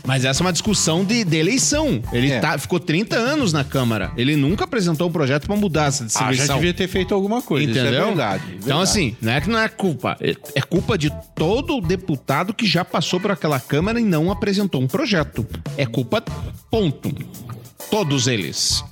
[0.05, 2.01] Mas essa é uma discussão de, de eleição.
[2.11, 2.39] Ele É.
[2.41, 4.11] tá, ficou 30 anos na Câmara.
[4.17, 6.45] Ele nunca apresentou um projeto pra mudar essa Ah, distribuição.
[6.47, 7.63] já devia ter feito alguma coisa.
[7.71, 7.91] Entendeu?
[7.93, 8.43] Isso é verdade.
[8.47, 8.81] Então, verdade.
[8.83, 10.17] assim, não é que não é culpa.
[10.19, 14.81] É é culpa de todo deputado que já passou por aquela Câmara e não apresentou
[14.81, 15.45] um projeto.
[15.77, 16.21] É culpa,
[16.69, 17.09] ponto.
[17.89, 18.83] Todos eles.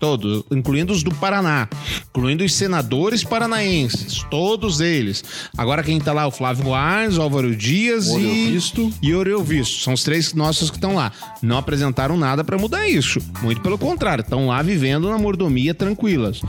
[0.00, 1.68] Todos, incluindo os do Paraná,
[2.10, 5.24] incluindo os senadores paranaenses, todos eles.
[5.56, 8.92] Agora quem tá lá, o Flávio Arnes, o Álvaro Dias e, Orelvisto.
[9.02, 9.80] e Orelvisto.
[9.82, 11.10] São os três nossos que estão lá.
[11.42, 13.18] Não apresentaram nada pra mudar isso.
[13.42, 16.40] Muito pelo contrário, estão lá vivendo na mordomia tranquilas.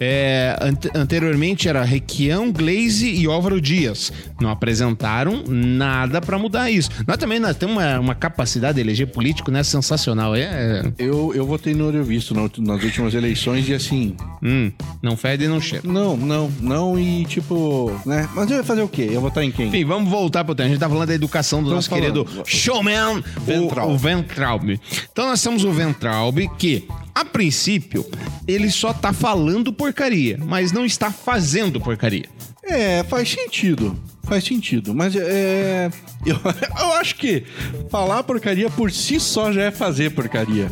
[0.00, 4.12] É, ante- anteriormente era Requião, Glaze e Álvaro Dias.
[4.40, 6.90] Não apresentaram nada pra mudar isso.
[7.06, 9.62] Nós também nós temos uma, uma capacidade de eleger político, né?
[9.62, 10.34] Sensacional.
[10.34, 14.16] É, Eu, eu votei no Oreo Visto na- nas últimas eleições e assim.
[14.42, 14.70] hum,
[15.02, 15.86] não fede e não cheira.
[15.86, 18.28] Não, não, não, e tipo, né?
[18.34, 19.02] Mas eu ia fazer o quê?
[19.08, 19.68] Eu ia votar em quem?
[19.68, 20.66] Enfim, vamos voltar pro tema.
[20.68, 22.24] A gente tá falando da educação do Tamo nosso falando.
[22.24, 23.22] querido showman.
[23.46, 24.80] O, o Ventralb.
[25.12, 28.04] Então nós temos o Ventralb que, a princípio,
[28.46, 32.26] ele só tá falando porcaria, mas não está fazendo porcaria.
[32.68, 33.96] É, faz sentido.
[34.24, 34.94] Faz sentido.
[34.94, 35.90] Mas é.
[36.26, 36.36] Eu,
[36.80, 37.44] eu acho que
[37.88, 40.68] falar porcaria por si só já é fazer porcaria.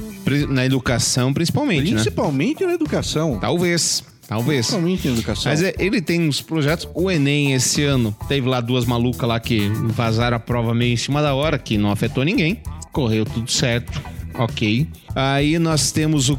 [0.48, 2.00] Na educação, principalmente, né?
[2.00, 3.38] Principalmente na educação.
[3.38, 4.02] Talvez.
[4.26, 4.66] Talvez.
[4.66, 5.52] Principalmente em educação.
[5.52, 6.88] Mas é, ele tem uns projetos.
[6.92, 10.96] O Enem esse ano teve lá duas malucas lá que vazaram a prova meio em
[10.96, 12.61] cima da hora, que não afetou ninguém.
[12.90, 14.02] Correu tudo certo.
[14.37, 14.87] Ok.
[15.14, 16.38] Aí nós temos o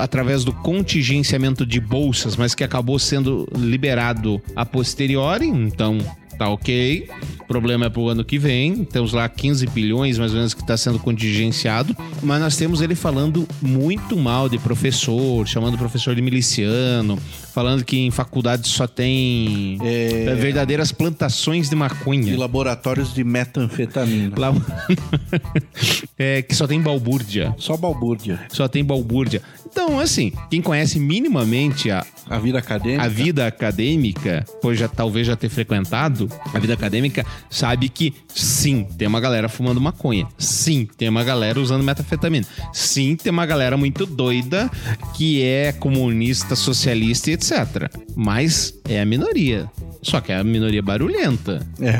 [0.00, 5.98] através do contingenciamento de bolsas, mas que acabou sendo liberado a posteriori, então
[6.38, 7.08] tá ok.
[7.40, 8.84] O problema é pro ano que vem.
[8.84, 11.96] Temos lá 15 bilhões mais ou menos que está sendo contingenciado.
[12.22, 17.18] Mas nós temos ele falando muito mal de professor, chamando o professor de miliciano,
[17.54, 20.34] falando que em faculdade só tem É.
[20.34, 22.32] verdadeiras plantações de maconha.
[22.32, 24.34] E laboratórios de metanfetamina.
[26.18, 27.54] É, que só tem balbúrdia.
[27.58, 28.40] Só balbúrdia.
[28.50, 29.40] Só tem balbúrdia.
[29.70, 33.02] Então, assim, quem conhece minimamente a, A vida acadêmica.
[33.02, 38.86] a vida acadêmica, pois já talvez já ter frequentado a vida acadêmica, sabe que sim,
[38.96, 40.26] tem uma galera fumando maconha.
[40.38, 42.46] Sim, tem uma galera usando metafetamina.
[42.72, 44.70] Sim, tem uma galera muito doida
[45.14, 47.90] que é comunista, socialista e etc.
[48.16, 49.70] Mas é a minoria.
[50.00, 51.66] Só que é a minoria barulhenta.
[51.80, 51.90] É,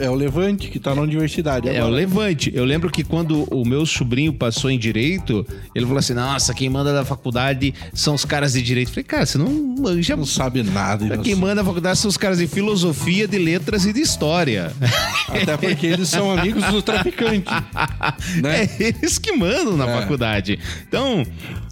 [0.00, 1.68] é, é o Levante que tá na universidade.
[1.68, 1.90] É o agora.
[1.96, 2.50] Levante.
[2.54, 6.70] Eu lembro que quando o meu sobrinho passou em direito, ele falou assim: Nossa, quem
[6.72, 8.88] manda da faculdade são os caras de direito.
[8.90, 10.16] Falei, cara, você não manja.
[10.16, 11.18] Não sabe nada.
[11.18, 14.72] Quem você- manda da faculdade são os caras de filosofia, de letras e de história.
[15.28, 17.50] Até porque eles são amigos do traficante.
[18.42, 18.64] né?
[18.64, 20.00] É eles que mandam na É.
[20.00, 20.58] faculdade.
[20.88, 21.24] Então,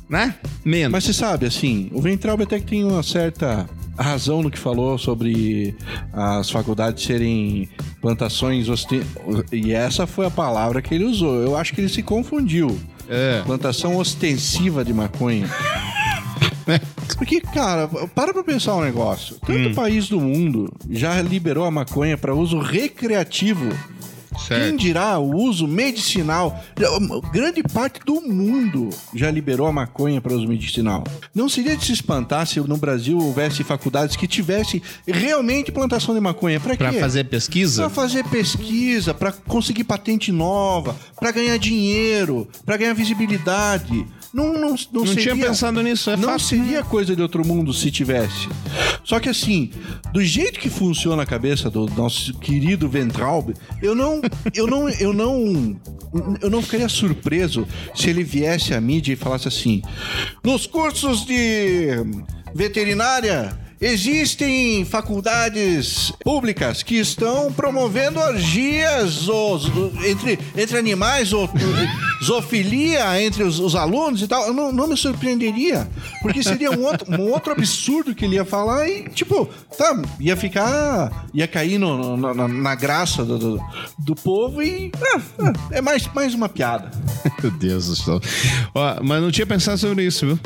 [0.09, 0.35] né?
[0.65, 0.93] Menos.
[0.93, 4.97] Mas você sabe, assim, o Ventralbe até que tem uma certa razão no que falou
[4.99, 5.75] sobre
[6.13, 7.69] as faculdades serem
[8.01, 8.67] plantações
[9.53, 11.43] e essa foi a palavra que ele usou.
[11.43, 12.79] Eu acho que ele se confundiu.
[13.11, 13.43] É.
[13.45, 15.49] Plantação ostensiva de maconha.
[17.19, 19.37] Porque, cara, para pra pensar um negócio.
[19.45, 23.69] Tanto país do mundo já liberou a maconha para uso recreativo.
[24.49, 26.63] Quem dirá o uso medicinal?
[27.33, 31.05] Grande parte do mundo já liberou a maconha para uso medicinal.
[31.35, 36.21] Não seria de se espantar se no Brasil houvesse faculdades que tivessem realmente plantação de
[36.21, 36.59] maconha.
[36.59, 36.85] Para quê?
[36.85, 37.83] Pra fazer pesquisa?
[37.83, 44.07] Pra fazer pesquisa, pra conseguir patente nova, pra ganhar dinheiro, pra ganhar visibilidade.
[44.33, 46.43] Não, não, não, Não seria, tinha pensado nisso, é Não fato.
[46.43, 48.49] seria coisa de outro mundo se tivesse.
[49.03, 49.71] Só que assim,
[50.13, 54.21] do jeito que funciona a cabeça do nosso querido Ventralbe, eu não,
[54.55, 55.81] eu não, eu não,
[56.41, 59.83] eu não ficaria surpreso se ele viesse à mídia e falasse assim:
[60.45, 61.89] nos cursos de
[62.55, 69.71] veterinária Existem faculdades públicas que estão promovendo orgias os-
[70.05, 71.49] entre, entre animais, ou,
[72.23, 74.53] zoofilia entre os, os alunos e tal.
[74.53, 75.89] Não, não me surpreenderia,
[76.21, 80.37] porque seria um outro, um outro absurdo que ele ia falar e, tipo, tá, ia
[80.37, 81.27] ficar.
[81.33, 83.61] ia cair no- no- na, na graça do, do,
[83.99, 84.93] do povo e.
[85.15, 86.91] ah, ah, é mais, mais uma piada.
[87.43, 88.21] Meu Deus do céu.
[88.75, 90.39] Ó, mas não tinha pensado sobre isso, viu?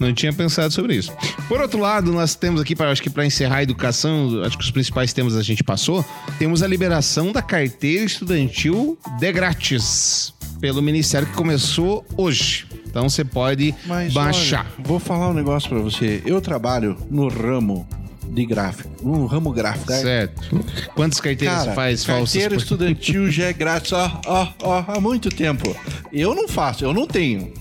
[0.00, 1.12] Não tinha pensado sobre isso.
[1.46, 4.64] Por outro lado, nós temos aqui, pra, acho que para encerrar a educação, acho que
[4.64, 6.02] os principais temas a gente passou,
[6.38, 12.66] temos a liberação da carteira estudantil de grátis pelo Ministério que começou hoje.
[12.86, 14.66] Então você pode Mas baixar.
[14.76, 16.22] olha, vou falar um negócio pra você.
[16.24, 17.86] Eu trabalho no ramo
[18.30, 19.90] de gráfico, no ramo gráfico.
[19.90, 20.00] né?
[20.00, 20.64] Certo.
[20.94, 22.32] Quantas carteiras Cara, você faz falsas?
[22.32, 25.76] carteira estudantil já é grátis, ó, ó, ó, há muito tempo.
[26.12, 27.52] Eu não faço, eu não tenho.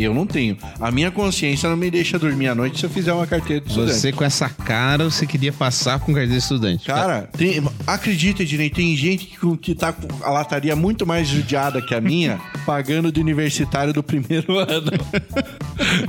[0.00, 0.56] Eu não tenho.
[0.80, 3.68] A minha consciência não me deixa dormir à noite se eu fizer uma carteira de
[3.68, 3.94] estudante.
[3.98, 6.86] Você com essa cara, você queria passar com carteira de estudante.
[6.86, 11.82] Cara, tem, acredita, Ednei, tem gente que, que tá com a lataria muito mais judiada
[11.82, 14.92] que a minha, pagando de universitário do primeiro ano.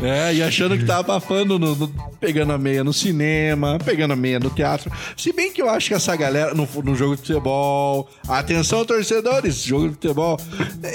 [0.02, 1.88] é, e achando que tá abafando, no- no-
[2.19, 4.91] pegando a meia no cinema, pegando a meia no teatro.
[5.17, 9.63] Se bem que eu acho que essa galera, no, no jogo de futebol, atenção torcedores,
[9.63, 10.39] jogo de futebol,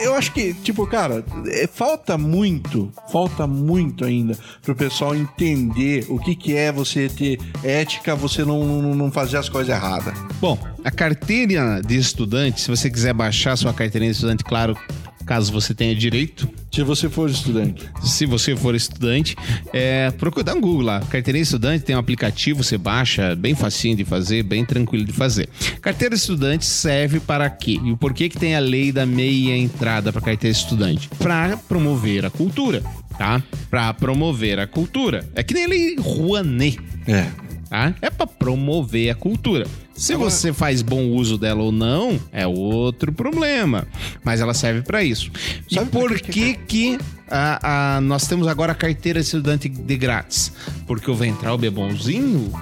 [0.03, 6.18] eu acho que, tipo, cara, é, falta muito, falta muito ainda pro pessoal entender o
[6.18, 10.14] que que é você ter ética, você não, não, não fazer as coisas erradas.
[10.40, 14.77] Bom, a carteira de estudante, se você quiser baixar sua carteirinha de estudante, claro,
[15.25, 17.89] caso você tenha direito, Se você for estudante.
[18.03, 19.37] se você for estudante,
[19.73, 21.01] é, procura dar um Google lá.
[21.01, 25.49] Carteirinha estudante tem um aplicativo, você baixa, bem facinho de fazer, bem tranquilo de fazer.
[25.81, 27.81] Carteira estudante serve para quê?
[27.85, 31.09] E por que que tem a lei da meia entrada para carteira estudante?
[31.19, 32.83] Para promover a cultura,
[33.17, 33.43] tá?
[33.71, 35.29] Para promover a cultura.
[35.35, 37.27] É que nem a lei Rouanet É.
[37.71, 37.95] tá?
[38.03, 39.67] É pra promover a cultura.
[39.95, 43.87] Se você faz bom uso dela ou não, é outro problema.
[44.25, 45.31] Mas ela serve pra isso.
[45.71, 49.69] E Sabe por que que que a, a- nós temos agora a carteira de estudante
[49.69, 50.53] de grátis?
[50.87, 52.53] Porque o Ventral é bonzinho?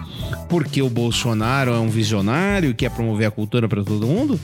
[0.48, 4.38] Porque o Bolsonaro é um visionário e quer promover a cultura pra todo mundo?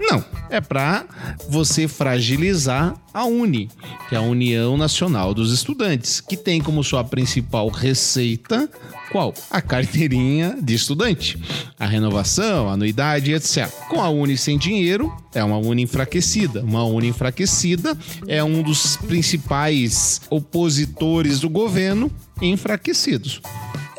[0.00, 1.04] Não, é para
[1.48, 3.68] você fragilizar a UNE,
[4.08, 8.68] que é a União Nacional dos Estudantes, que tem como sua principal receita
[9.10, 9.34] qual?
[9.50, 11.36] A carteirinha de estudante,
[11.76, 13.68] a renovação, a anuidade, etc.
[13.88, 16.62] Com a Uni sem dinheiro, é uma Uni enfraquecida.
[16.62, 22.10] Uma Uni enfraquecida é um dos principais opositores do governo
[22.40, 23.40] enfraquecidos.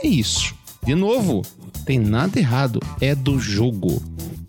[0.02, 0.56] É isso.
[0.86, 1.42] De novo,
[1.86, 4.02] tem nada errado, é do jogo.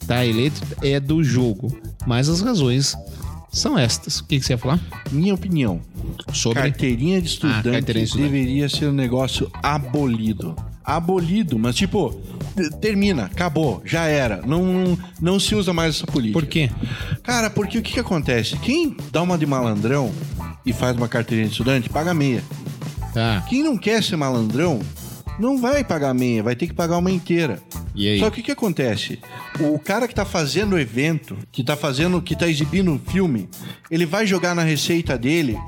[0.06, 2.96] Tá eleito é do jogo, mas as razões
[3.50, 4.18] são estas.
[4.20, 4.80] O que, que você ia falar?
[5.10, 5.80] Minha opinião.
[6.32, 8.30] Sobre Carteirinha de estudante, Ah, carteirinha de estudante.
[8.32, 10.54] deveria ser um negócio abolido.
[10.84, 12.10] Abolido, mas tipo,
[12.80, 14.42] termina, acabou, já era.
[14.44, 16.40] Não, não se usa mais essa política.
[16.40, 16.70] Por quê?
[17.22, 18.56] Cara, porque o que, que acontece?
[18.58, 20.10] Quem dá uma de malandrão
[20.66, 22.42] e faz uma carteirinha de estudante, paga meia.
[23.14, 23.44] Tá.
[23.48, 24.80] Quem não quer ser malandrão,
[25.42, 27.60] não vai pagar meia, vai ter que pagar uma inteira.
[27.94, 28.18] E aí?
[28.20, 29.18] Só que o que acontece?
[29.60, 33.48] O cara que tá fazendo o evento, que tá fazendo, que tá exibindo o filme,
[33.90, 35.58] ele vai jogar na receita dele,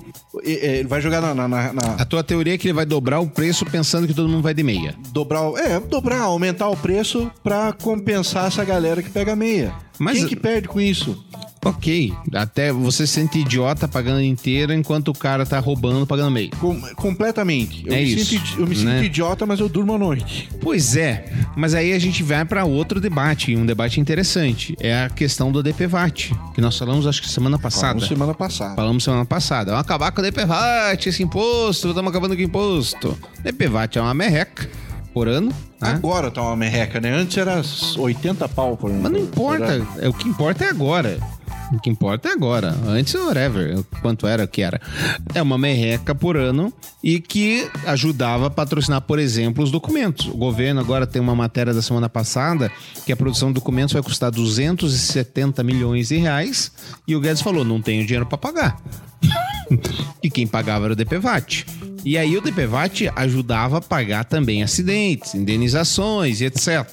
[0.43, 3.21] e- ele vai jogar na, na- na- A tua teoria é que ele vai dobrar
[3.21, 4.95] o preço pensando que todo mundo vai de meia.
[5.13, 9.75] dobrar, é, dobrar, aumentar o preço pra compensar essa galera que pega meia.
[9.99, 11.23] Mas- Quem que perde com isso?
[11.65, 16.51] Ok, até você se sente idiota pagando inteira enquanto o cara tá roubando pagando meio.
[16.61, 17.83] Com- completamente.
[17.87, 18.97] Eu É me, isso, sinto, eu me né?
[18.97, 20.49] sinto idiota, mas eu durmo à noite.
[20.61, 21.25] Pois é,
[21.57, 24.77] mas aí a gente vai para outro debate, um debate interessante.
[24.79, 27.87] É a questão do DPVAT, que nós falamos acho que semana passada.
[27.87, 28.75] Falamos semana passada.
[28.77, 29.71] Falamos semana passada.
[29.71, 33.19] Vamos acabar com o DPVAT, esse imposto, estamos acabando com o imposto.
[33.43, 34.69] DPVAT é uma merreca
[35.15, 35.49] por ano,
[35.81, 35.91] né?
[35.93, 37.11] Agora tá uma merreca, né?
[37.13, 37.63] Antes era
[37.97, 41.19] 80 pau por Mas não importa, é, o que importa é agora.
[41.75, 42.75] O que importa é agora.
[42.87, 44.81] Antes, whatever, quanto era, o que era.
[45.35, 46.73] É uma merreca por ano
[47.03, 50.27] e que ajudava a patrocinar, por exemplo, os documentos.
[50.27, 52.71] O governo agora tem uma matéria da semana passada
[53.05, 56.73] que a produção de documentos vai custar 270 milhões de reais
[57.07, 58.81] e o Guedes falou, não tenho dinheiro para pagar.
[60.23, 61.67] e quem pagava era o DPVAT.
[62.05, 66.87] E aí o DPVAT ajudava a pagar também acidentes, indenizações e etc.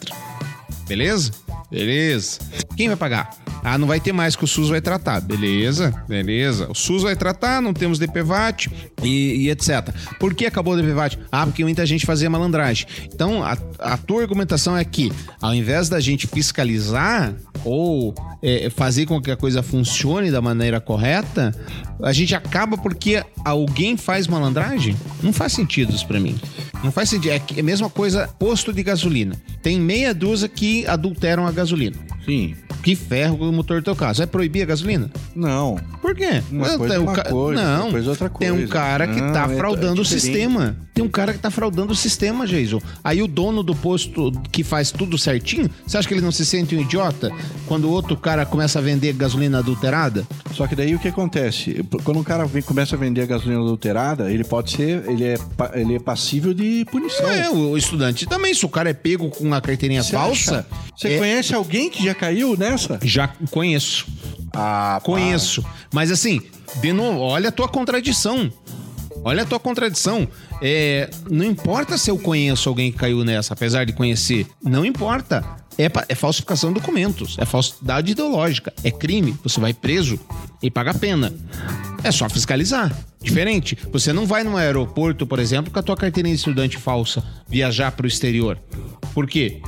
[0.88, 1.32] Beleza?
[1.70, 2.40] Beleza.
[2.76, 3.30] Quem vai pagar?
[3.64, 5.22] Ah, não vai ter mais que o SUS vai tratar.
[5.22, 6.70] Beleza, beleza.
[6.70, 8.70] O SUS vai tratar, não temos DPVAT
[9.04, 9.94] e, e etc.
[10.20, 11.20] Por que acabou o DPVAT?
[11.32, 12.88] Ah, porque muita gente fazia malandragem.
[13.14, 17.34] Então, a, a tua argumentação é que, ao invés da gente fiscalizar
[17.64, 21.54] ou é, fazer com que a coisa funcione da maneira correta,
[22.02, 24.96] a gente acaba porque alguém faz malandragem?
[25.22, 26.40] Não faz sentido isso pra mim.
[26.84, 27.32] Não faz sentido.
[27.32, 29.36] É é a mesma coisa posto de gasolina.
[29.62, 31.98] Tem meia dúzia que adulteram a gasolina.
[32.26, 32.56] Sim.
[32.82, 34.16] Que ferro o motor do teu carro.
[34.16, 35.10] Vai proibir a gasolina?
[35.36, 35.78] Não.
[36.02, 36.42] Por quê?
[36.52, 38.56] Uma Não, coisa é tem uma ca- coisa, não, outra coisa é outra Tem um
[38.56, 38.74] coisa.
[38.74, 40.76] cara que Não, tá é- fraudando é o sistema.
[40.94, 42.82] Tem um cara que tá fraudando o sistema, Jason.
[43.04, 46.46] Aí o dono do posto que faz tudo certinho, você acha que ele não se
[46.46, 47.32] sente um idiota
[47.66, 50.26] quando o outro cara começa a vender gasolina adulterada?
[50.54, 51.84] Só que daí o que acontece?
[52.04, 55.36] Quando um cara vem- começa a vender gasolina adulterada, ele pode ser, ele é,
[55.76, 57.30] ele é passível de punição.
[57.30, 58.54] É, o estudante também.
[58.54, 60.68] Se o cara é pego com uma carteirinha Você falsa?
[60.96, 63.00] Você é- conhece alguém que já caiu nessa?
[63.02, 64.06] já conheço.
[64.54, 65.66] Ah, Conheço.
[65.94, 66.42] Mas assim,
[66.82, 68.52] de novo, olha a tua contradição.
[69.24, 70.28] Olha a tua contradição.
[70.62, 74.48] É, não importa se eu conheço alguém que caiu nessa, apesar de conhecer.
[74.64, 75.44] Não importa.
[75.78, 77.38] É, é falsificação de documentos.
[77.40, 78.74] É falsidade ideológica.
[78.84, 79.36] É crime.
[79.44, 80.20] Você vai preso
[80.62, 81.34] e paga pena.
[82.04, 82.92] É só fiscalizar.
[83.22, 83.78] Diferente.
[83.92, 87.92] Você não vai num aeroporto, por exemplo, com a tua carteirinha de estudante falsa viajar
[87.92, 88.58] para o exterior.
[89.14, 89.62] Por quê?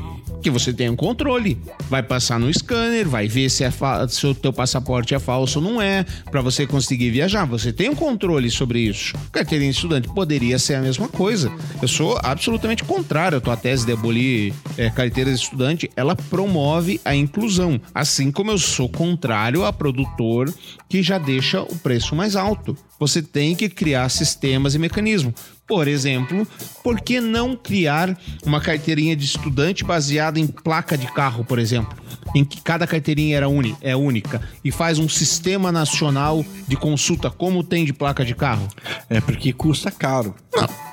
[0.44, 1.58] Que você tem um controle.
[1.90, 3.72] Vai passar no scanner, vai ver se, é
[4.10, 7.46] se o teu passaporte é falso ou não é, para você conseguir viajar.
[7.46, 9.14] Você tem um controle sobre isso.
[9.32, 11.52] Carteirinha de estudante poderia ser a mesma coisa.
[11.82, 15.90] Eu sou absolutamente contrário à tua tese de abolir é, carteiras de estudante.
[15.96, 20.54] Ela promove a inclusão, assim como eu sou contrário a produtor
[20.90, 22.78] que já deixa o preço mais alto.
[23.00, 25.34] Você tem que criar sistemas e mecanismos.
[25.68, 26.46] Por exemplo,
[26.84, 31.98] por que não criar uma carteirinha de estudante baseada em placa de carro, por exemplo?
[32.36, 37.30] Em que cada carteirinha era uni- é única e faz um sistema nacional de consulta
[37.32, 38.68] como tem de placa de carro?
[39.10, 40.36] É porque custa caro.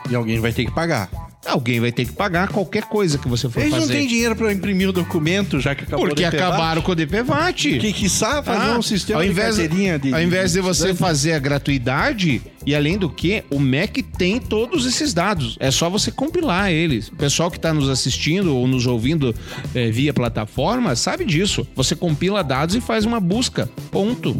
[0.09, 1.11] E alguém vai ter que pagar.
[1.47, 3.87] Alguém vai ter que pagar qualquer coisa que você for Eles fazer.
[3.87, 7.79] não têm dinheiro pra imprimir o documento, já que acabou Porque acabaram com o DPVAT.
[7.79, 10.13] Que quiçá fazer Ah, um sistema ao invés, de carteirinha de...
[10.15, 14.85] Ao invés de você fazer a gratuidade, e além do que, o MEC tem todos
[14.85, 15.57] esses dados.
[15.59, 17.09] É só você compilar eles.
[17.09, 19.35] O pessoal que está nos assistindo ou nos ouvindo
[19.75, 21.67] eh, via plataforma sabe disso.
[21.75, 23.69] Você compila dados e faz uma busca.
[23.91, 24.37] Ponto.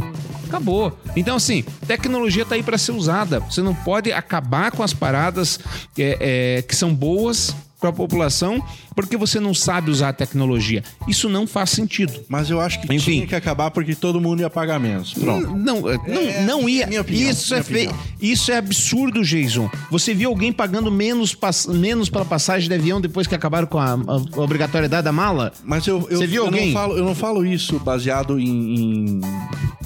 [0.51, 0.99] Acabou.
[1.15, 3.39] Então, assim, tecnologia tá aí para ser usada.
[3.41, 5.61] Você não pode acabar com as paradas
[5.97, 6.19] eh,
[6.59, 8.63] eh, que são boas para a população
[8.95, 10.85] porque você não sabe usar a tecnologia.
[11.09, 12.13] Isso não faz sentido.
[12.29, 13.13] Mas eu acho que Enfim.
[13.13, 15.15] tinha que acabar porque todo mundo ia pagar menos.
[15.15, 15.57] Pronto.
[15.57, 16.87] Não, é, não, É, não ia.
[16.87, 17.91] minha opinião, isso, minha é fe...
[18.21, 19.71] isso é absurdo, Jason.
[19.91, 23.79] Você viu alguém pagando menos, pass- menos pela passagem de avião depois que acabaram com
[23.79, 25.53] a, a obrigatoriedade da mala?
[25.65, 26.67] Mas eu, eu, Você viu eu alguém?
[26.67, 29.21] Não falo, eu não falo isso baseado em, em-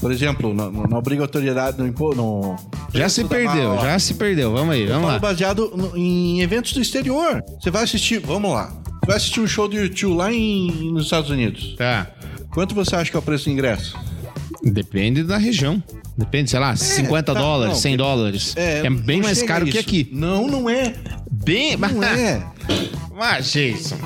[0.01, 2.17] por exemplo, na, na obrigatoriedade no imposto.
[2.17, 2.57] No
[2.93, 3.83] Já se perdeu, mala.
[3.83, 4.53] já se perdeu.
[4.53, 5.19] Vamos aí, Eu vamos falo lá.
[5.19, 7.43] baseado no- em eventos do exterior.
[7.61, 8.73] Você vai assistir, vamos lá.
[9.07, 11.75] Vai assistir um show do YouTube lá em, nos Estados Unidos.
[11.77, 12.11] Tá.
[12.51, 13.99] Quanto você acha que é o preço do ingresso?
[14.63, 15.83] Depende da região.
[16.17, 18.55] Depende, sei lá, 50 tá, dólares, não, 100 dólares.
[18.57, 19.81] É, bem não mais caro a que isso.
[19.81, 20.09] aqui.
[20.13, 20.95] Não, não é.
[21.31, 21.77] Bem.
[21.77, 22.47] Não é.
[23.15, 23.99] Mas, Jason.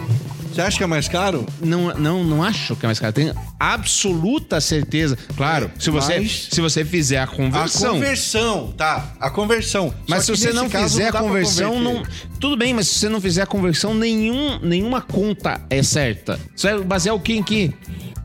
[0.59, 1.46] Você acha que é mais caro?
[1.61, 3.12] Não, não, não acho que é mais caro.
[3.12, 5.16] Tenho absoluta certeza.
[5.36, 7.94] Claro, se você, Mas- se você fizer a A conversão.
[7.94, 9.12] conversão, tá.
[9.20, 9.94] A conversão.
[10.09, 11.92] Mas Só se que você nesse não caso fizer dá a pra conversão, não.
[11.98, 12.28] converter.
[12.40, 16.40] Tudo bem, mas se você não fizer a conversão, nenhum, nenhuma conta é certa.
[16.56, 17.72] Você vai basear o quê em quê?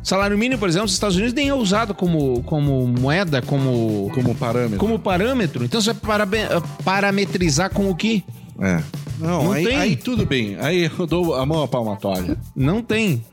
[0.03, 4.33] Salário mínimo, por exemplo, nos Estados Unidos nem é usado como, como moeda, como, Como
[4.33, 4.77] parâmetro.
[4.79, 5.63] como parâmetro.
[5.63, 6.39] Então você vai parabe-
[6.83, 8.23] parametrizar com o quê?
[8.59, 8.81] É.
[9.19, 9.75] Não, Não aí, tem.
[9.77, 10.57] aí tudo bem.
[10.59, 12.37] Aí eu dou a mão à palmatória.
[12.55, 13.23] Não tem.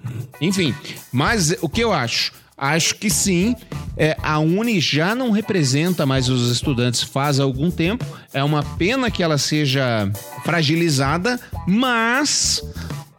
[0.41, 0.75] Enfim,
[1.12, 2.33] mas o que eu acho?
[2.57, 3.55] Acho que sim.
[3.97, 8.05] É, a Uni já não representa mais os estudantes faz algum tempo.
[8.33, 10.11] É uma pena que ela seja
[10.45, 12.62] fragilizada, mas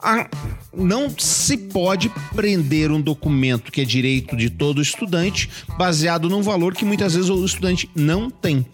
[0.02, 0.28] a-
[0.76, 6.74] não se pode prender um documento que é direito de todo estudante baseado num valor
[6.74, 8.66] que muitas vezes o estudante não tem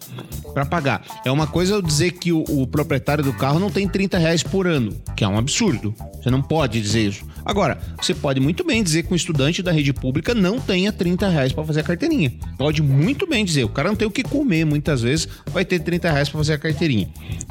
[0.54, 1.04] para pagar.
[1.24, 4.42] É uma coisa eu dizer que o, o proprietário do carro não tem 30 reais
[4.42, 5.94] por ano, que é um absurdo.
[6.22, 7.24] Você não pode dizer isso.
[7.44, 11.28] Agora, você pode muito bem dizer que um estudante da rede pública não tenha 30
[11.28, 12.32] reais para fazer a carteirinha.
[12.58, 13.64] Pode muito bem dizer.
[13.64, 16.52] O cara não tem o que comer, muitas vezes vai ter 30 reais para fazer
[16.54, 17.08] a carteirinha.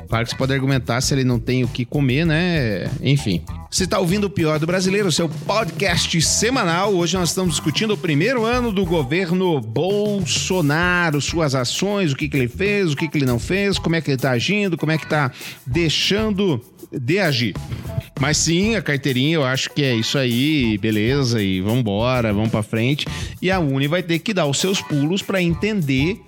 [0.08, 2.90] Claro que você pode argumentar se ele não tem o que comer, né?
[3.02, 3.42] Enfim.
[3.70, 6.94] Você está ouvindo o Pior do Brasileiro, seu podcast semanal.
[6.94, 12.38] Hoje nós estamos discutindo o primeiro ano do governo Bolsonaro, suas ações, o que, que
[12.38, 14.94] ele fez, o que, que ele não fez, como é que ele está agindo, como
[14.94, 15.32] é que está
[15.66, 16.62] deixando
[16.92, 17.56] de agir.
[18.20, 22.64] Mas sim, a carteirinha eu acho que é isso aí, beleza, e vambora, vamos pra
[22.64, 23.06] frente.
[23.42, 26.22] E a Uni vai ter que dar os seus pulos para entender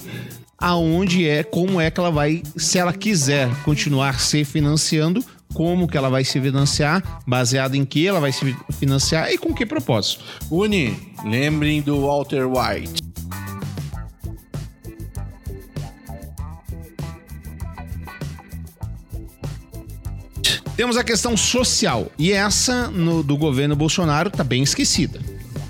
[0.57, 5.23] aonde é, como é que ela vai, se ela quiser continuar se financiando,
[5.53, 9.53] como que ela vai se financiar, baseado em que ela vai se financiar e com
[9.53, 10.23] que propósito.
[10.49, 12.99] Uni, lembrem do Walter White.
[20.75, 22.09] Temos a questão social.
[22.17, 25.19] E essa no- do governo Bolsonaro tá bem esquecida.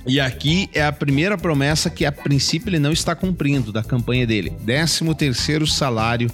[0.05, 4.25] E aqui é a primeira promessa que a princípio ele não está cumprindo da campanha
[4.25, 4.51] dele.
[4.65, 6.29] 13 terceiro salário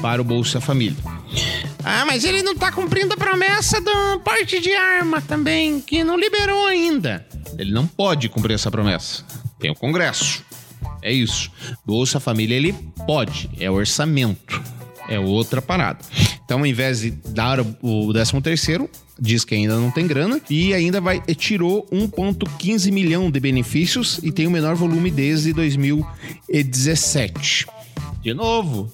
[0.00, 0.96] para o Bolsa Família.
[1.84, 6.18] Ah, mas ele não tá cumprindo a promessa do porte de arma também, que não
[6.18, 7.26] liberou ainda.
[7.58, 9.24] Ele não pode cumprir essa promessa.
[9.58, 10.44] Tem o Congresso.
[11.02, 11.50] É isso.
[11.84, 12.72] Bolsa Família ele
[13.06, 14.60] pode, é orçamento.
[15.08, 15.98] É outra parada.
[16.44, 18.88] Então, ao invés de dar o 13 terceiro,
[19.20, 24.32] diz que ainda não tem grana e ainda vai tirou 1.15 milhão de benefícios e
[24.32, 27.66] tem o menor volume desde 2017.
[28.22, 28.90] De novo,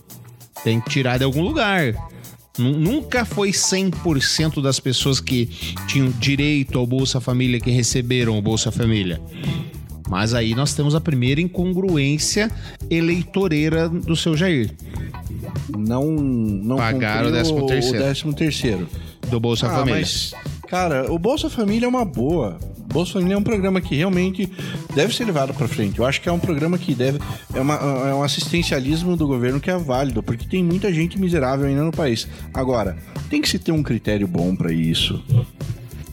[0.65, 1.95] tem que tirar de algum lugar.
[2.59, 5.47] Nu- Nunca foi 100% das pessoas que
[5.87, 9.21] tinham direito ao Bolsa Família que receberam o Bolsa Família.
[10.09, 12.49] Mas aí nós temos a primeira incongruência
[12.89, 14.71] eleitoreira do seu Jair,
[15.77, 17.89] Não, não Pagaram o cumpriu 13º.
[17.89, 18.89] o décimo terceiro.
[19.31, 20.01] Do Bolsa Ah, Família.
[20.01, 20.33] mas,
[20.69, 22.59] cara, o Bolsa Família é uma boa.
[22.79, 24.51] O Bolsa Família é um programa que realmente
[24.95, 25.99] deve ser levado pra frente.
[25.99, 27.19] Eu acho que é um programa que deve.
[27.53, 31.67] É, uma, é um assistencialismo do governo que é válido, porque tem muita gente miserável
[31.67, 32.27] ainda no país.
[32.55, 32.97] Agora,
[33.29, 35.23] tem que se ter um critério bom pra isso.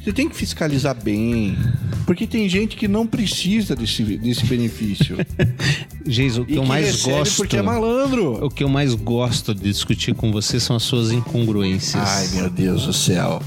[0.03, 1.57] Você tem que fiscalizar bem.
[2.05, 5.15] Porque tem gente que não precisa desse, desse benefício.
[6.05, 7.37] Jason, o que e eu que mais gosto.
[7.37, 8.45] porque é malandro.
[8.45, 12.03] O que eu mais gosto de discutir com você são as suas incongruências.
[12.05, 13.41] Ai, meu Deus do céu.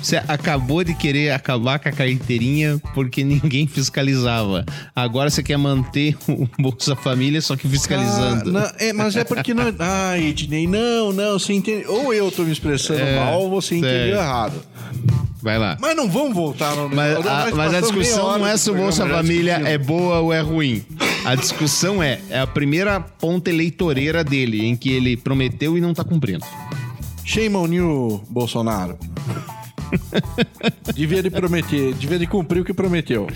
[0.00, 4.64] Você acabou de querer acabar com a carteirinha porque ninguém fiscalizava.
[4.94, 8.50] Agora você quer manter o Bolsa Família só que fiscalizando.
[8.50, 9.64] Ah, não, é, mas é porque não.
[9.78, 11.86] Ai, Ednei, não, não, você entende.
[11.86, 14.62] Ou eu tô me expressando É, mal, ou você entendeu errado.
[15.42, 15.76] Vai lá.
[15.78, 19.06] Mas não vamos voltar no Mas, a, mas a discussão não é se o Bolsa
[19.06, 20.82] Família é boa ou é ruim.
[21.24, 25.92] A discussão é, é a primeira ponta eleitoreira dele, em que ele prometeu e não
[25.92, 26.44] tá cumprindo.
[27.24, 28.98] Shame on you, Bolsonaro.
[30.94, 33.26] devia de prometer, devia de cumprir o que prometeu.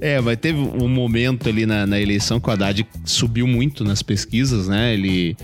[0.00, 4.02] É, mas teve um momento ali na, na eleição que o Haddad subiu muito nas
[4.02, 4.94] pesquisas, né?
[4.94, 5.36] Ele,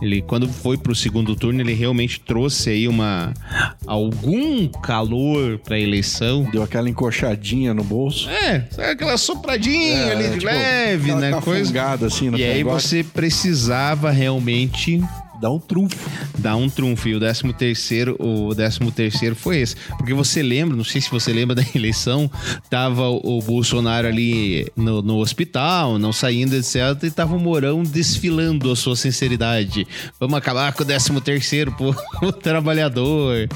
[0.00, 3.32] ele quando foi pro segundo turno, ele realmente trouxe aí uma
[3.86, 6.48] algum calor pra eleição.
[6.50, 8.28] Deu aquela encoxadinha no bolso.
[8.28, 11.40] É, aquela sopradinha É, ali de tipo, leve, né?
[11.40, 11.70] Coisa.
[12.06, 12.82] assim no E aí cangote.
[12.82, 15.02] você precisava realmente
[15.40, 15.96] Dá um trunfo.
[16.38, 17.08] dar um trunfo.
[17.08, 19.74] E o 13 terceiro, o 13 terceiro foi esse.
[19.96, 22.30] Porque você lembra, não sei se você lembra da eleição,
[22.68, 26.76] tava o Bolsonaro ali no, no hospital, não saindo, etc.
[27.04, 29.86] E tava o Mourão desfilando a sua sinceridade.
[30.18, 33.48] Vamos acabar com o 13 terceiro pro trabalhador.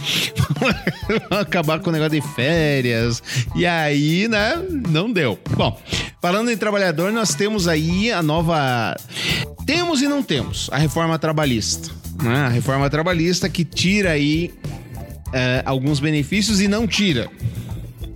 [1.07, 3.23] Vamos acabar com o negócio de férias.
[3.55, 4.57] E aí, né,
[4.89, 5.39] não deu.
[5.55, 5.79] Bom,
[6.23, 8.97] falando em trabalhador, nós temos aí a nova...
[9.67, 11.91] Temos e não temos a reforma trabalhista.
[12.23, 12.35] Né?
[12.37, 14.53] A reforma trabalhista que tira aí
[15.33, 17.29] é, alguns benefícios e não tira.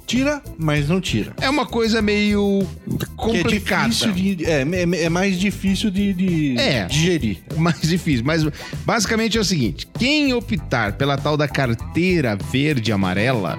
[0.06, 1.34] Tira, mas não tira.
[1.38, 2.66] É uma coisa meio
[3.14, 3.90] complicada.
[3.94, 6.86] Que é, de, é, é- é mais difícil de, de É.
[6.86, 7.38] digerir.
[7.58, 8.24] mais difícil.
[8.24, 8.42] Mas
[8.86, 13.58] basicamente é o seguinte: quem optar pela tal da carteira verde e amarela,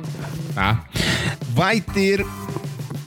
[0.56, 0.86] tá?
[1.54, 2.26] Vai ter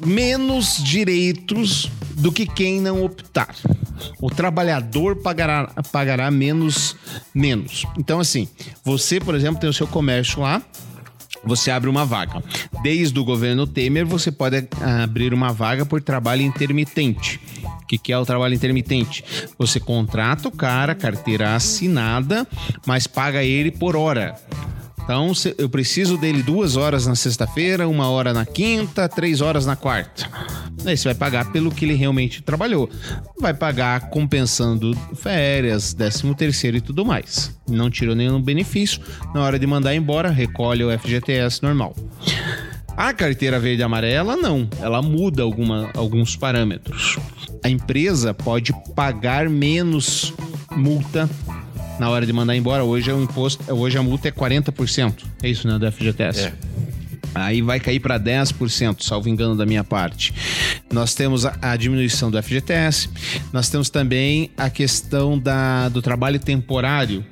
[0.06, 3.52] menos direitos do que quem não optar.
[4.20, 6.96] O trabalhador pagará, pagará menos,
[7.34, 7.84] menos.
[7.98, 8.48] Então, assim,
[8.84, 10.62] você, por exemplo, tem o seu comércio lá,
[11.44, 12.42] você abre uma vaga.
[12.82, 17.40] Desde o governo Temer, você pode ah, abrir uma vaga por trabalho intermitente.
[17.82, 19.24] O que, que é o trabalho intermitente?
[19.58, 22.46] Você contrata o cara, carteira assinada,
[22.86, 24.36] mas paga ele por hora.
[25.04, 29.74] Então, eu preciso dele duas horas na sexta-feira, uma hora na quinta, três horas na
[29.74, 30.28] quarta.
[30.84, 32.88] Aí você vai pagar pelo que ele realmente trabalhou.
[33.40, 37.56] Vai pagar compensando férias, décimo terceiro e tudo mais.
[37.68, 39.00] Não tirou nenhum benefício.
[39.34, 41.94] Na hora de mandar embora, recolhe o FGTS normal.
[42.96, 44.68] A carteira verde e amarela, não.
[44.80, 47.18] Ela muda alguma, alguns parâmetros.
[47.64, 50.34] A empresa pode pagar menos
[50.76, 51.28] multa
[51.98, 52.84] na hora de mandar embora.
[52.84, 55.24] Hoje é o imposto, hoje a multa é 40%.
[55.42, 56.46] É isso, né, do FGTS?
[56.46, 56.52] É.
[57.34, 60.34] Aí vai cair para 10%, salvo engano da minha parte.
[60.92, 63.08] Nós temos a, a diminuição do FGTS,
[63.52, 67.24] nós temos também a questão da, do trabalho temporário.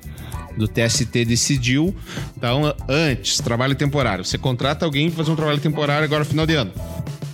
[0.57, 1.95] Do TST decidiu.
[2.35, 4.25] Então, antes, trabalho temporário.
[4.25, 6.73] Você contrata alguém para fazer um trabalho temporário agora final de ano.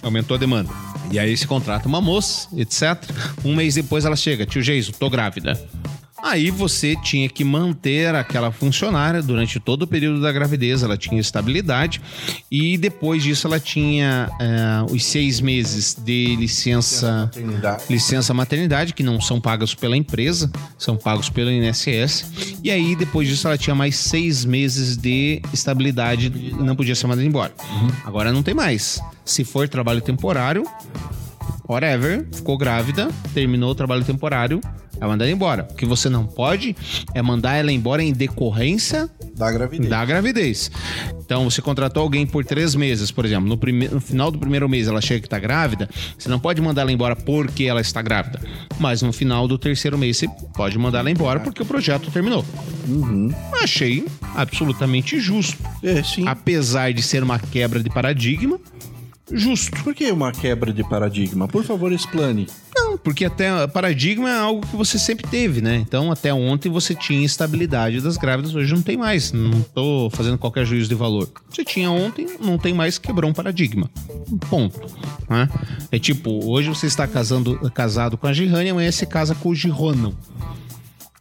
[0.04, 0.70] Aumentou a demanda.
[1.10, 3.02] E aí você contrata uma moça, etc.
[3.44, 5.60] Um mês depois ela chega, tio Geiso, tô grávida.
[6.24, 11.22] Aí você tinha que manter aquela funcionária durante todo o período da gravidez, ela tinha
[11.22, 12.01] estabilidade
[12.49, 17.84] e depois disso ela tinha eh, os seis meses de licença Maternidade.
[17.89, 23.28] licença maternidade que não são pagos pela empresa, são pagos pelo INSS e aí depois
[23.28, 27.53] disso ela tinha mais seis meses de estabilidade, não podia ser mandada embora.
[28.03, 28.99] Agora não tem mais.
[29.24, 30.63] Se for trabalho temporário,
[31.68, 34.59] whatever, ficou grávida, terminou o trabalho temporário,
[34.99, 35.68] é mandada embora.
[35.70, 36.76] O que você não pode
[37.13, 39.89] é mandar ela embora em decorrência Da gravidez.
[39.89, 40.72] da gravidez.
[41.24, 44.68] Então, você contratou alguém por três meses, por exemplo, no, prime- no final do primeiro
[44.68, 45.88] mês ela chega que está grávida,
[46.18, 48.41] você não pode mandar ela embora porque ela está grávida.
[48.80, 52.43] Mas no final do terceiro mês você pode mandar ela embora porque o projeto terminou.
[53.61, 54.05] Achei
[54.36, 55.57] absolutamente justo.
[55.84, 56.28] É, sim.
[56.28, 58.59] Apesar de ser uma quebra de paradigma,
[59.32, 59.84] justo.
[59.84, 61.48] Por que uma quebra de paradigma?
[61.48, 62.48] Por favor, explane.
[62.76, 65.76] Não, porque até paradigma é algo que você sempre teve, né?
[65.76, 69.32] Então, até ontem você tinha estabilidade das grávidas, hoje não tem mais.
[69.32, 71.30] Não tô fazendo qualquer juízo de valor.
[71.50, 73.90] Você tinha ontem, não tem mais, quebrou um paradigma.
[74.50, 74.80] Ponto.
[75.30, 75.50] Né?
[75.92, 79.56] É tipo, hoje você está casando, casado com a Girrane, amanhã você casa com o
[79.56, 80.16] Girrono.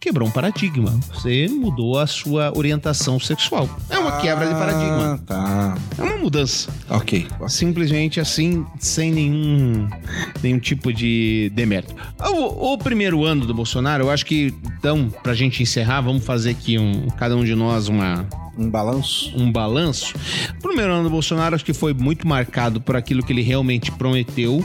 [0.01, 0.91] Quebrou um paradigma.
[1.13, 3.69] Você mudou a sua orientação sexual.
[3.91, 5.15] É uma quebra de paradigma.
[5.15, 5.79] Ah, tá.
[5.99, 6.71] É uma mudança.
[6.89, 7.27] Ok.
[7.49, 9.89] Simplesmente assim, sem nenhum,
[10.43, 11.95] nenhum tipo de demérito.
[12.21, 16.51] O, o primeiro ano do Bolsonaro, eu acho que, então, pra gente encerrar, vamos fazer
[16.51, 18.27] aqui um, cada um de nós uma,
[18.59, 19.33] Um balanço.
[19.37, 20.15] um balanço.
[20.59, 23.91] O primeiro ano do Bolsonaro acho que foi muito marcado por aquilo que ele realmente
[23.93, 24.65] prometeu.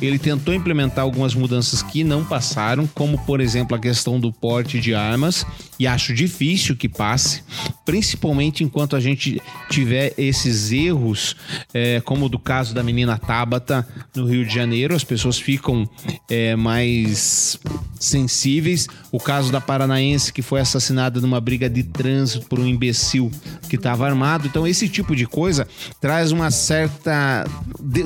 [0.00, 4.80] Ele tentou implementar algumas mudanças que não passaram, como por exemplo a questão do porte
[4.80, 5.44] de armas,
[5.78, 7.42] e acho difícil que passe,
[7.84, 11.36] principalmente enquanto a gente tiver esses erros,
[11.74, 15.88] é, como do caso da menina Tabata no Rio de Janeiro, as pessoas ficam
[16.30, 17.58] é, mais
[17.98, 18.86] sensíveis.
[19.12, 23.30] O caso da paranaense que foi assassinada numa briga de trânsito por um imbecil
[23.68, 24.46] que estava armado.
[24.46, 25.68] Então esse tipo de coisa
[26.00, 27.44] traz uma certa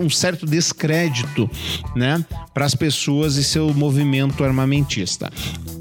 [0.01, 1.49] um certo descrédito,
[1.95, 5.31] né, para as pessoas e seu movimento armamentista.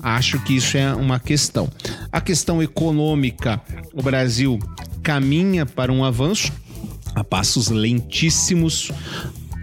[0.01, 1.69] Acho que isso é uma questão.
[2.11, 3.59] A questão econômica,
[3.93, 4.59] o Brasil
[5.01, 6.51] caminha para um avanço
[7.15, 8.91] a passos lentíssimos,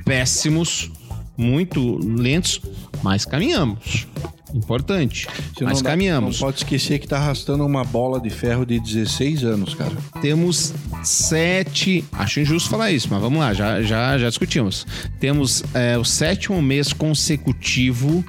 [0.04, 0.90] péssimos,
[1.36, 2.60] muito lentos,
[3.02, 4.06] mas caminhamos.
[4.55, 5.26] Importante.
[5.55, 6.36] Você mas não dá- caminhamos.
[6.40, 9.92] Não pode esquecer que tá arrastando uma bola de ferro de 16 anos, cara.
[10.20, 10.72] Temos
[11.03, 12.05] sete.
[12.12, 14.86] Acho injusto falar isso, mas vamos lá, já, já, já discutimos.
[15.18, 18.24] Temos é, o sétimo mês consecutivo.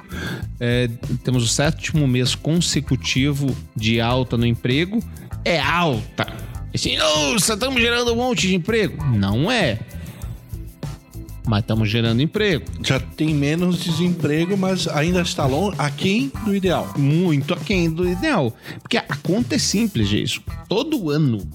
[0.60, 0.88] é,
[1.22, 4.98] temos o sétimo mês consecutivo de alta no emprego.
[5.44, 6.26] É alta.
[6.74, 9.04] Assim, nossa, estamos gerando um monte de emprego.
[9.16, 9.78] Não é.
[11.46, 12.64] Mas estamos gerando emprego.
[12.82, 16.94] Já tem menos desemprego, mas ainda está longe, aquém do ideal.
[16.96, 18.54] muito aquém do ideal.
[18.80, 20.42] Porque a conta é simples, isso.
[20.68, 21.46] Todo ano,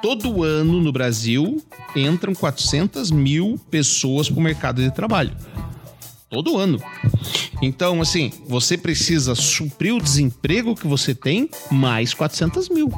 [0.00, 1.60] todo ano no Brasil
[1.96, 5.32] entram 400 mil pessoas para o mercado de trabalho.
[6.30, 6.80] Todo ano.
[7.62, 12.92] Então, assim, você precisa suprir o desemprego que você tem mais 400 mil.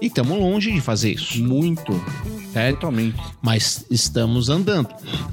[0.00, 1.42] E estamos longe de fazer isso.
[1.42, 1.92] Muito.
[2.52, 2.80] Certo?
[2.80, 3.16] Totalmente.
[3.40, 4.88] mas estamos andando.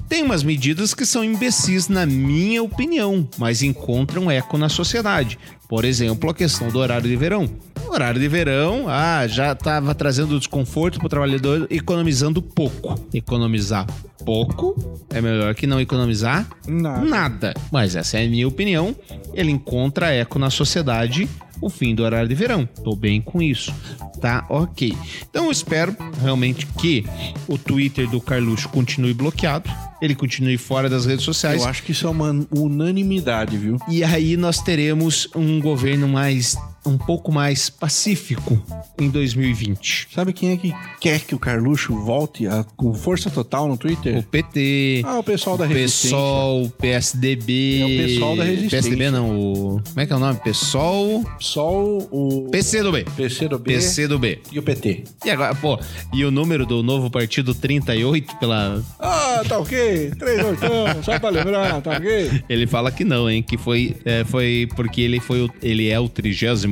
[0.08, 5.38] Tem umas medidas que são imbecis, na minha opinião, mas encontram eco na sociedade.
[5.68, 7.48] Por exemplo, a questão do horário de verão.
[7.88, 12.96] O horário de verão, ah, já estava trazendo desconforto para o trabalhador, economizando pouco.
[13.14, 13.86] Economizar
[14.26, 14.76] pouco
[15.10, 17.06] é melhor que não economizar Nada.
[17.06, 17.54] nada.
[17.72, 18.96] Mas essa é a minha opinião.
[19.34, 21.28] Ele encontra eco na sociedade
[21.62, 22.66] o fim do horário de verão.
[22.84, 23.74] Tô bem com isso.
[24.20, 24.96] Tá ok.
[25.30, 27.06] Então eu espero realmente que
[27.48, 29.70] o Twitter do Carluxo continue bloqueado.
[30.02, 31.62] Ele continue fora das redes sociais.
[31.62, 33.78] Eu acho que isso é uma unanimidade, viu?
[33.88, 36.58] E aí nós teremos um governo mais
[36.90, 38.62] um pouco mais pacífico
[39.00, 40.08] em 2020.
[40.14, 43.78] Sabe quem é que quer que o Carluxo volte a- com força total no O
[43.78, 44.24] Twitter?
[44.24, 46.10] PT, Ah, o pessoal da o resistência.
[46.18, 47.80] PSOL, o PSDB.
[47.82, 48.78] É o pessoal da resistência.
[48.82, 50.40] PSDB não, o como é que é o nome?
[50.44, 53.06] PSOL, PSOL, o PCdoB.
[53.16, 54.42] PCdoB PCdoB.
[54.52, 55.04] e o PT.
[55.26, 55.80] E agora, pô,
[56.14, 60.12] e o número do novo partido 38 pela Ah, tá ok.
[60.18, 62.44] Três oitão, só pra lembrar, tá ok?
[62.50, 63.42] Ele fala que não, hein?
[63.44, 66.08] Que foi, é, foi porque ele foi o, ele é o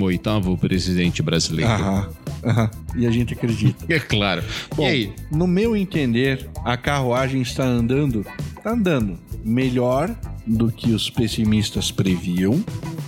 [0.08, 1.72] 38º presidente brasileiro.
[1.72, 2.10] Aham,
[2.44, 2.72] aham.
[2.96, 3.86] E a gente acredita.
[3.90, 4.44] É claro.
[4.76, 5.14] Bom, e aí?
[5.32, 8.26] no meu entender, a carruagem está andando,
[8.64, 10.14] tá andando melhor
[10.46, 12.64] do que os pessimistas previam,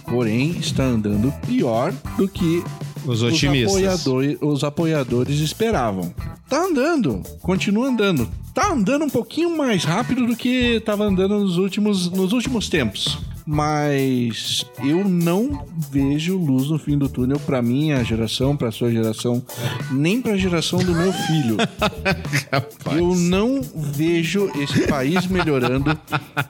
[0.08, 2.64] porém está andando pior do que
[3.06, 3.76] Os otimistas.
[3.76, 6.14] Os, apoiadores, os apoiadores esperavam.
[6.50, 8.30] Tá andando, continua andando.
[8.54, 13.20] Tá andando um pouquinho mais rápido do que estava andando nos últimos, nos últimos tempos.
[13.52, 19.44] Mas eu não vejo luz no fim do túnel pra minha geração, pra sua geração,
[19.92, 21.58] nem pra geração do meu filho.
[22.96, 25.98] Eu não vejo esse país melhorando.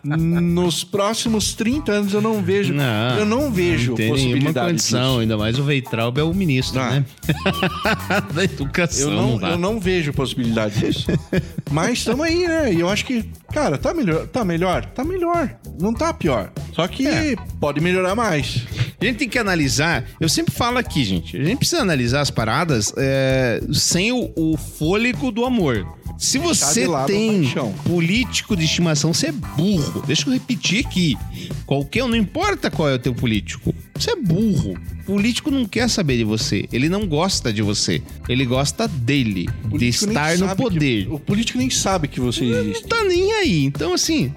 [0.03, 2.73] Nos próximos 30 anos eu não vejo.
[2.73, 5.19] Não, eu não vejo não tem nenhuma possibilidade condição, disso.
[5.19, 6.91] ainda mais o Veitraub é o ministro, Ah.
[6.91, 7.05] né?
[8.33, 9.11] da educação.
[9.11, 11.07] Eu não, eu não vejo possibilidade disso.
[11.71, 12.73] Mas estamos aí, né?
[12.73, 14.27] E eu acho que, cara, tá melhor.
[14.27, 14.85] Tá melhor?
[14.85, 15.49] Tá melhor.
[15.79, 16.51] Não tá pior.
[16.80, 17.36] Só que É.
[17.59, 18.61] pode melhorar mais.
[19.01, 20.05] A gente tem que analisar.
[20.19, 21.36] Eu sempre falo aqui, gente.
[21.38, 25.86] A gente precisa analisar as paradas é, sem o, o fôlego do amor.
[26.17, 27.49] Se você tem
[27.86, 30.03] político de estimação, você é burro.
[30.05, 31.17] Deixa eu repetir aqui.
[31.65, 33.73] Qualquer um, não importa qual é o teu político.
[33.95, 34.77] Você é burro.
[35.05, 36.65] Político não quer saber de você.
[36.73, 38.01] Ele não gosta de você.
[38.27, 41.05] Ele gosta dele, de estar no poder.
[41.05, 42.82] que- o político nem sabe que você existe.
[42.82, 43.63] Não tá nem aí.
[43.63, 44.34] Então, assim,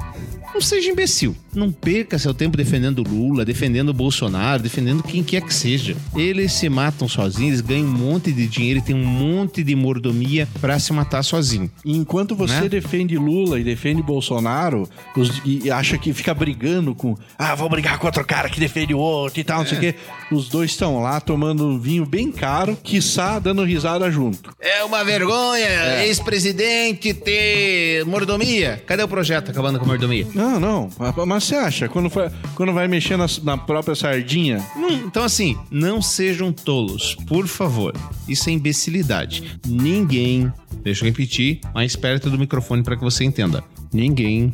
[0.55, 1.35] não seja imbecil.
[1.55, 5.95] Não perca seu tempo defendendo Lula, defendendo Bolsonaro, defendendo quem quer que seja.
[6.17, 9.75] Eles se matam sozinhos, eles ganham um monte de dinheiro e tem um monte de
[9.75, 11.71] mordomia pra se matar sozinho.
[11.85, 12.69] E enquanto você Né?
[12.69, 17.99] defende Lula e defende Bolsonaro os- e acha que fica brigando com ah, vou brigar
[17.99, 19.93] com outro cara que defende o outro e tal, não sei o É.
[19.93, 19.99] quê.
[20.31, 24.51] Os dois estão lá tomando vinho bem caro, quiçá dando risada junto.
[24.59, 26.07] É uma vergonha, É.
[26.07, 28.83] ex-presidente ter mordomia.
[28.87, 30.27] Cadê o projeto acabando com a mordomia?
[30.43, 30.89] Não, não.
[31.27, 35.57] Mas você acha, quando, foi- quando vai mexer na, na própria sardinha, Hum, Então, assim,
[35.71, 37.95] não sejam tolos, por favor.
[38.29, 39.59] Isso é imbecilidade.
[39.67, 43.63] Ninguém, deixa eu repetir, mais perto do microfone para que você entenda.
[43.93, 44.53] Ninguém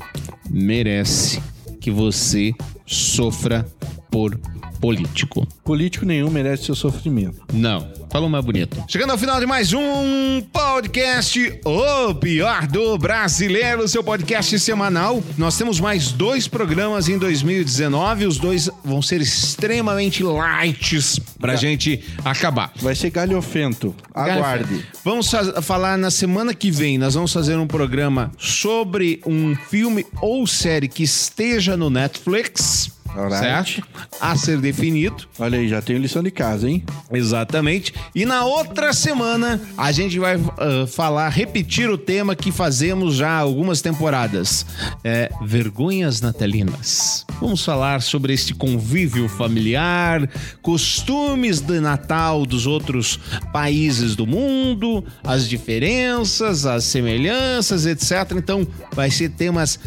[0.51, 1.41] merece
[1.80, 2.53] que você
[2.86, 3.66] sofra
[4.11, 4.39] por
[4.81, 5.47] político.
[5.64, 7.41] político nenhum merece seu sofrimento.
[7.53, 7.87] Não.
[8.11, 8.83] Falou mais bonito.
[8.89, 15.22] Chegando ao final de mais um podcast, o pior do brasileiro, seu podcast semanal.
[15.37, 18.26] Nós temos mais dois programas em 2019.
[18.26, 22.72] Os dois vão ser extremamente lights pra gente acabar.
[22.76, 23.95] Vai ser galhofento.
[24.14, 24.85] Aguarde.
[25.05, 26.97] Vamos fa- falar na semana que vem.
[26.99, 32.91] Nós vamos fazer um programa sobre um filme ou série que esteja no Netflix.
[33.14, 33.38] Alright.
[33.38, 33.82] certo?
[34.20, 35.26] A ser definido.
[35.38, 36.84] Olha aí, já tenho lição de casa, hein?
[37.11, 37.92] Exatamente.
[38.14, 43.30] E na outra semana a gente vai ah, falar, repetir o tema que fazemos já
[43.30, 44.66] há algumas temporadas.
[45.02, 47.26] É vergonhas natalinas.
[47.40, 50.28] Vamos falar sobre este convívio familiar,
[50.61, 53.18] costumes de Natal dos outros
[53.52, 58.32] países do mundo, as diferenças, as semelhanças, etc.
[58.36, 59.78] Então, vai ser temas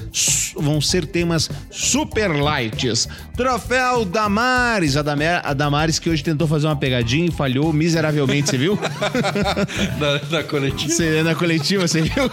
[0.56, 3.08] vão ser temas super lights.
[3.36, 8.50] Troféu Damares, a, Dama- a Damares que hoje tentou fazer uma pegadinha e falhou miseravelmente,
[8.50, 8.78] você viu?
[10.00, 10.92] Da, da coletiva.
[10.94, 12.30] Você na coletiva, você viu?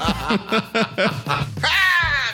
[1.62, 2.32] Ah,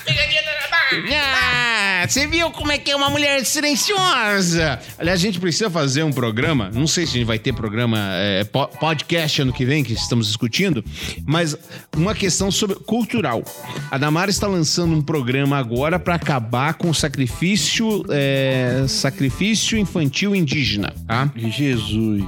[2.13, 4.79] você viu como é que é uma mulher silenciosa?
[4.99, 6.71] Aliás, a gente precisa fazer um programa.
[6.73, 9.93] Não sei se a gente vai ter programa é, po- podcast ano que vem, que
[9.93, 10.85] estamos discutindo,
[11.27, 11.57] mas
[11.97, 13.43] uma questão sobre cultural.
[13.91, 20.35] A Damara está lançando um programa agora para acabar com o sacrifício, é, sacrifício infantil
[20.35, 21.31] indígena, tá?
[21.37, 22.25] Jesus.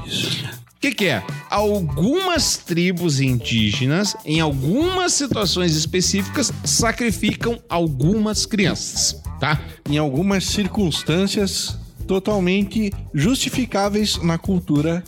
[0.76, 1.22] O que, que é?
[1.50, 9.60] Algumas tribos indígenas, em algumas situações específicas, sacrificam algumas crianças, tá?
[9.88, 15.02] Em algumas circunstâncias totalmente justificáveis na cultura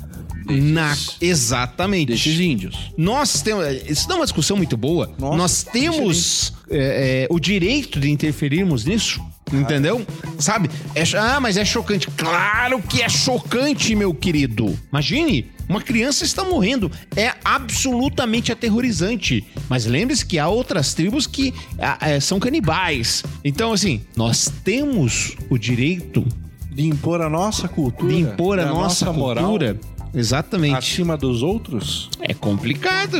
[0.49, 2.07] Na, exatamente.
[2.12, 2.93] desses índios.
[2.97, 3.64] Nós temos.
[3.89, 5.12] Isso dá uma discussão muito boa.
[5.18, 9.20] Nossa, Nós temos é, é, o direito de interferirmos nisso.
[9.53, 10.07] Entendeu?
[10.38, 10.70] Sabe?
[10.94, 12.09] É ah, mas é chocante.
[12.16, 14.78] Claro que é chocante, meu querido.
[14.90, 16.90] Imagine, uma criança está morrendo.
[17.14, 19.46] É absolutamente aterrorizante.
[19.68, 23.22] Mas lembre-se que há outras tribos que ah, é, são canibais.
[23.44, 26.26] Então, assim, nós temos o direito
[26.70, 28.12] De impor a nossa cultura.
[28.12, 29.78] de impor a da nossa, moral cultura.
[30.14, 30.76] Exatamente.
[30.76, 32.09] acima dos outros.
[32.20, 33.16] É complicado.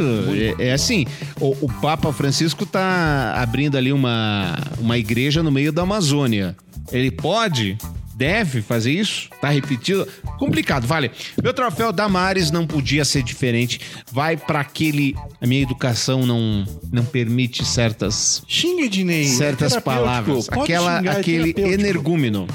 [0.59, 1.07] É, é assim,
[1.41, 6.57] o, o Papa Francisco tá abrindo ali uma, uma igreja no meio da Amazônia.
[6.91, 7.77] Ele pode,
[8.15, 9.29] deve fazer isso?
[9.41, 10.09] Tá repetido?
[10.39, 11.11] Complicado, vale.
[11.43, 13.81] Meu troféu Damares não podia ser diferente.
[14.11, 15.15] Vai pra aquele.
[15.41, 18.43] A minha educação não, não permite certas.
[18.49, 19.83] Xinga, é Certas terapêutico.
[19.83, 20.47] palavras.
[20.47, 22.47] Pode Aquela, é aquele energúmeno.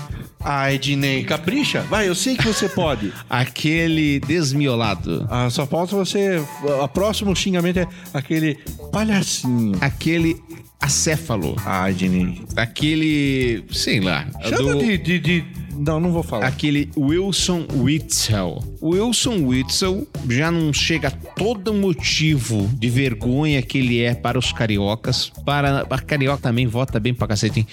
[0.44, 1.82] Ah, Ednei, capricha.
[1.84, 3.14] Vai, eu sei que você pode.
[3.30, 5.26] Aquele desmiolado.
[5.30, 6.44] Ah, só falta você.
[6.82, 8.56] O próximo xingamento é aquele
[8.92, 9.78] palhacinho.
[9.82, 10.36] Aquele
[10.82, 11.56] acéfalo.
[11.66, 12.42] Ah, Ednei.
[12.56, 13.64] Aquele.
[13.72, 14.28] sei lá.
[14.50, 15.46] Chama do- de, de, de-
[15.78, 16.46] Não, não vou falar.
[16.48, 18.60] aquele Wilson Witzel.
[18.82, 24.52] Wilson Witzel já não chega a todo motivo de vergonha que ele é para os
[24.52, 25.32] cariocas.
[25.46, 27.62] Para a carioca também vota bem pra cacete.
[27.62, 27.68] hein?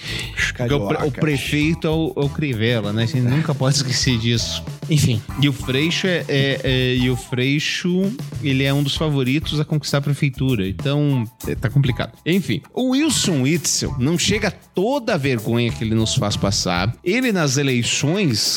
[1.03, 3.03] O, o prefeito é o, é o Crivella, né?
[3.03, 4.63] A gente nunca pode esquecer disso.
[4.89, 8.11] Enfim, e o Freixo é, é- é- e o Freixo,
[8.43, 10.67] ele é um dos favoritos a conquistar a prefeitura.
[10.67, 12.11] Então, é, tá complicado.
[12.25, 16.93] Enfim, o Wilson Witzel não chega a toda a vergonha que ele nos faz passar.
[17.03, 17.90] Ele nas eleições,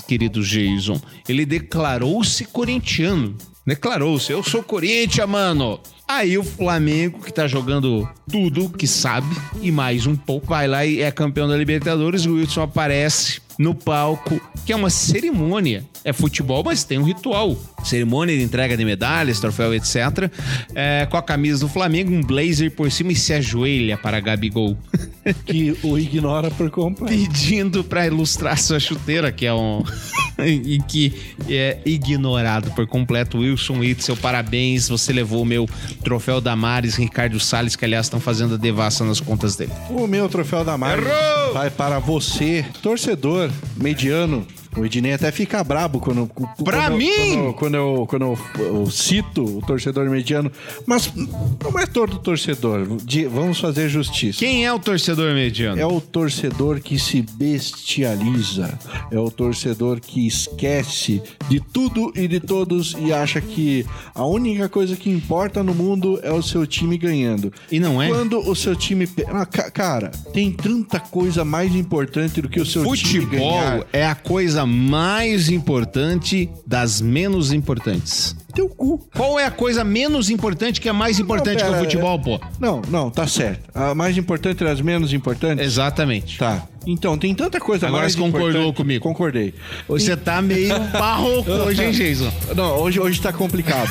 [0.07, 3.37] querido Jason, ele declarou-se corintiano.
[3.67, 5.81] Declarou-se, eu sou Corinthians, mano.
[6.07, 10.85] Aí o Flamengo, que tá jogando tudo que sabe e mais um pouco, vai lá
[10.85, 12.27] e é campeão da Libertadores.
[12.27, 15.85] O Wilson aparece no palco, que é uma cerimônia.
[16.05, 17.57] É futebol, mas tem um ritual.
[17.85, 20.31] Cerimônia de entrega de medalhas, troféu, etc.
[20.75, 24.77] É, com a camisa do Flamengo, um blazer por cima e se ajoelha para Gabigol.
[25.47, 27.11] Que o ignora por completo.
[27.11, 29.83] pedindo pra ilustrar sua chuteira, que é um.
[30.39, 31.15] e que
[31.49, 33.39] é ignorado por completo.
[33.39, 34.87] Wilson Witzel, parabéns.
[34.89, 35.67] Você levou o meu
[36.03, 39.73] troféu Damares, Ricardo Salles, que aliás estão fazendo a devassa nas contas dele.
[39.89, 41.55] O meu troféu da Mari Errou!
[41.55, 44.47] vai para você, torcedor mediano.
[44.77, 46.27] O Ednei até fica brabo quando.
[46.65, 47.11] Pra quando- mim?
[47.37, 50.51] Quando, quando eu, quando eu, eu cito o torcedor mediano.
[50.87, 52.87] Mas não é todo torcedor.
[53.05, 54.39] De- vamos fazer justiça.
[54.41, 55.81] Quem é o torcedor mediano?
[55.81, 58.79] É o torcedor que se bestializa.
[59.11, 64.69] É o torcedor que esquece de tudo e de todos e acha que a única
[64.69, 67.53] coisa que importa no mundo é o seu time ganhando.
[67.71, 68.09] E não é?
[68.09, 69.09] Quando o seu time.
[69.29, 74.15] Ah, cara, tem tanta coisa mais importante do que o seu time Futebol é a
[74.15, 78.37] coisa mais importante das menos importantes.
[78.55, 78.99] Teu cu.
[79.17, 82.19] Qual é a coisa menos importante que é mais importante Não, que o pera, futebol,
[82.21, 82.41] pô?
[82.61, 83.69] Não, não, tá certo.
[83.75, 85.65] A mais importante das menos importantes?
[85.65, 86.39] Exatamente.
[86.39, 86.67] Tá.
[86.87, 89.03] Então, tem tanta coisa Agora mais você concordou importante- comigo.
[89.03, 89.55] Concordei.
[89.89, 92.31] Você tá meio barroco hoje, hein, Jason?
[92.55, 93.91] Não, hoje, hoje tá complicado.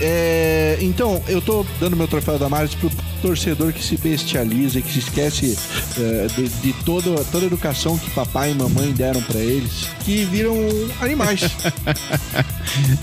[0.00, 2.90] É, então, eu tô dando meu troféu da Maris pro
[3.22, 5.56] torcedor que se bestializa e que se esquece
[5.98, 10.24] é, de, de toda, toda a educação que papai e mamãe deram pra eles, que
[10.24, 10.56] viram
[11.00, 11.42] animais.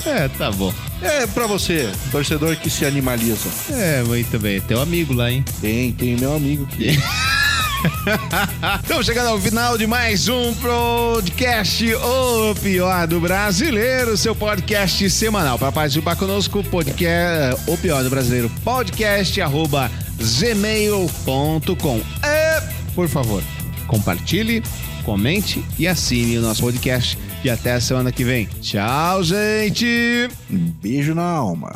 [0.06, 0.74] É, tá bom.
[1.02, 3.48] é pra você, torcedor que se animaliza.
[3.70, 4.60] É, muito bem.
[4.60, 5.46] Teu amigo lá, hein?
[5.62, 6.98] Tem, tem meu amigo que.
[8.82, 15.58] Estamos chegando ao final de mais um podcast O Pior do Brasileiro, seu podcast semanal.
[15.58, 21.98] Para participar conosco, podcast O Pior do Brasileiro, podcast arroba gmail.com.
[21.98, 23.42] E, por favor,
[23.88, 24.62] compartilhe,
[25.04, 27.18] comente e assine o nosso podcast.
[27.44, 28.46] E até a semana que vem.
[28.62, 30.30] Tchau, gente!
[30.52, 31.74] Um beijo na alma.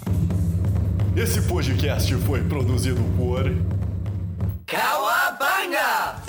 [1.16, 3.51] Esse podcast foi produzido por
[4.76, 6.24] Cowabunga!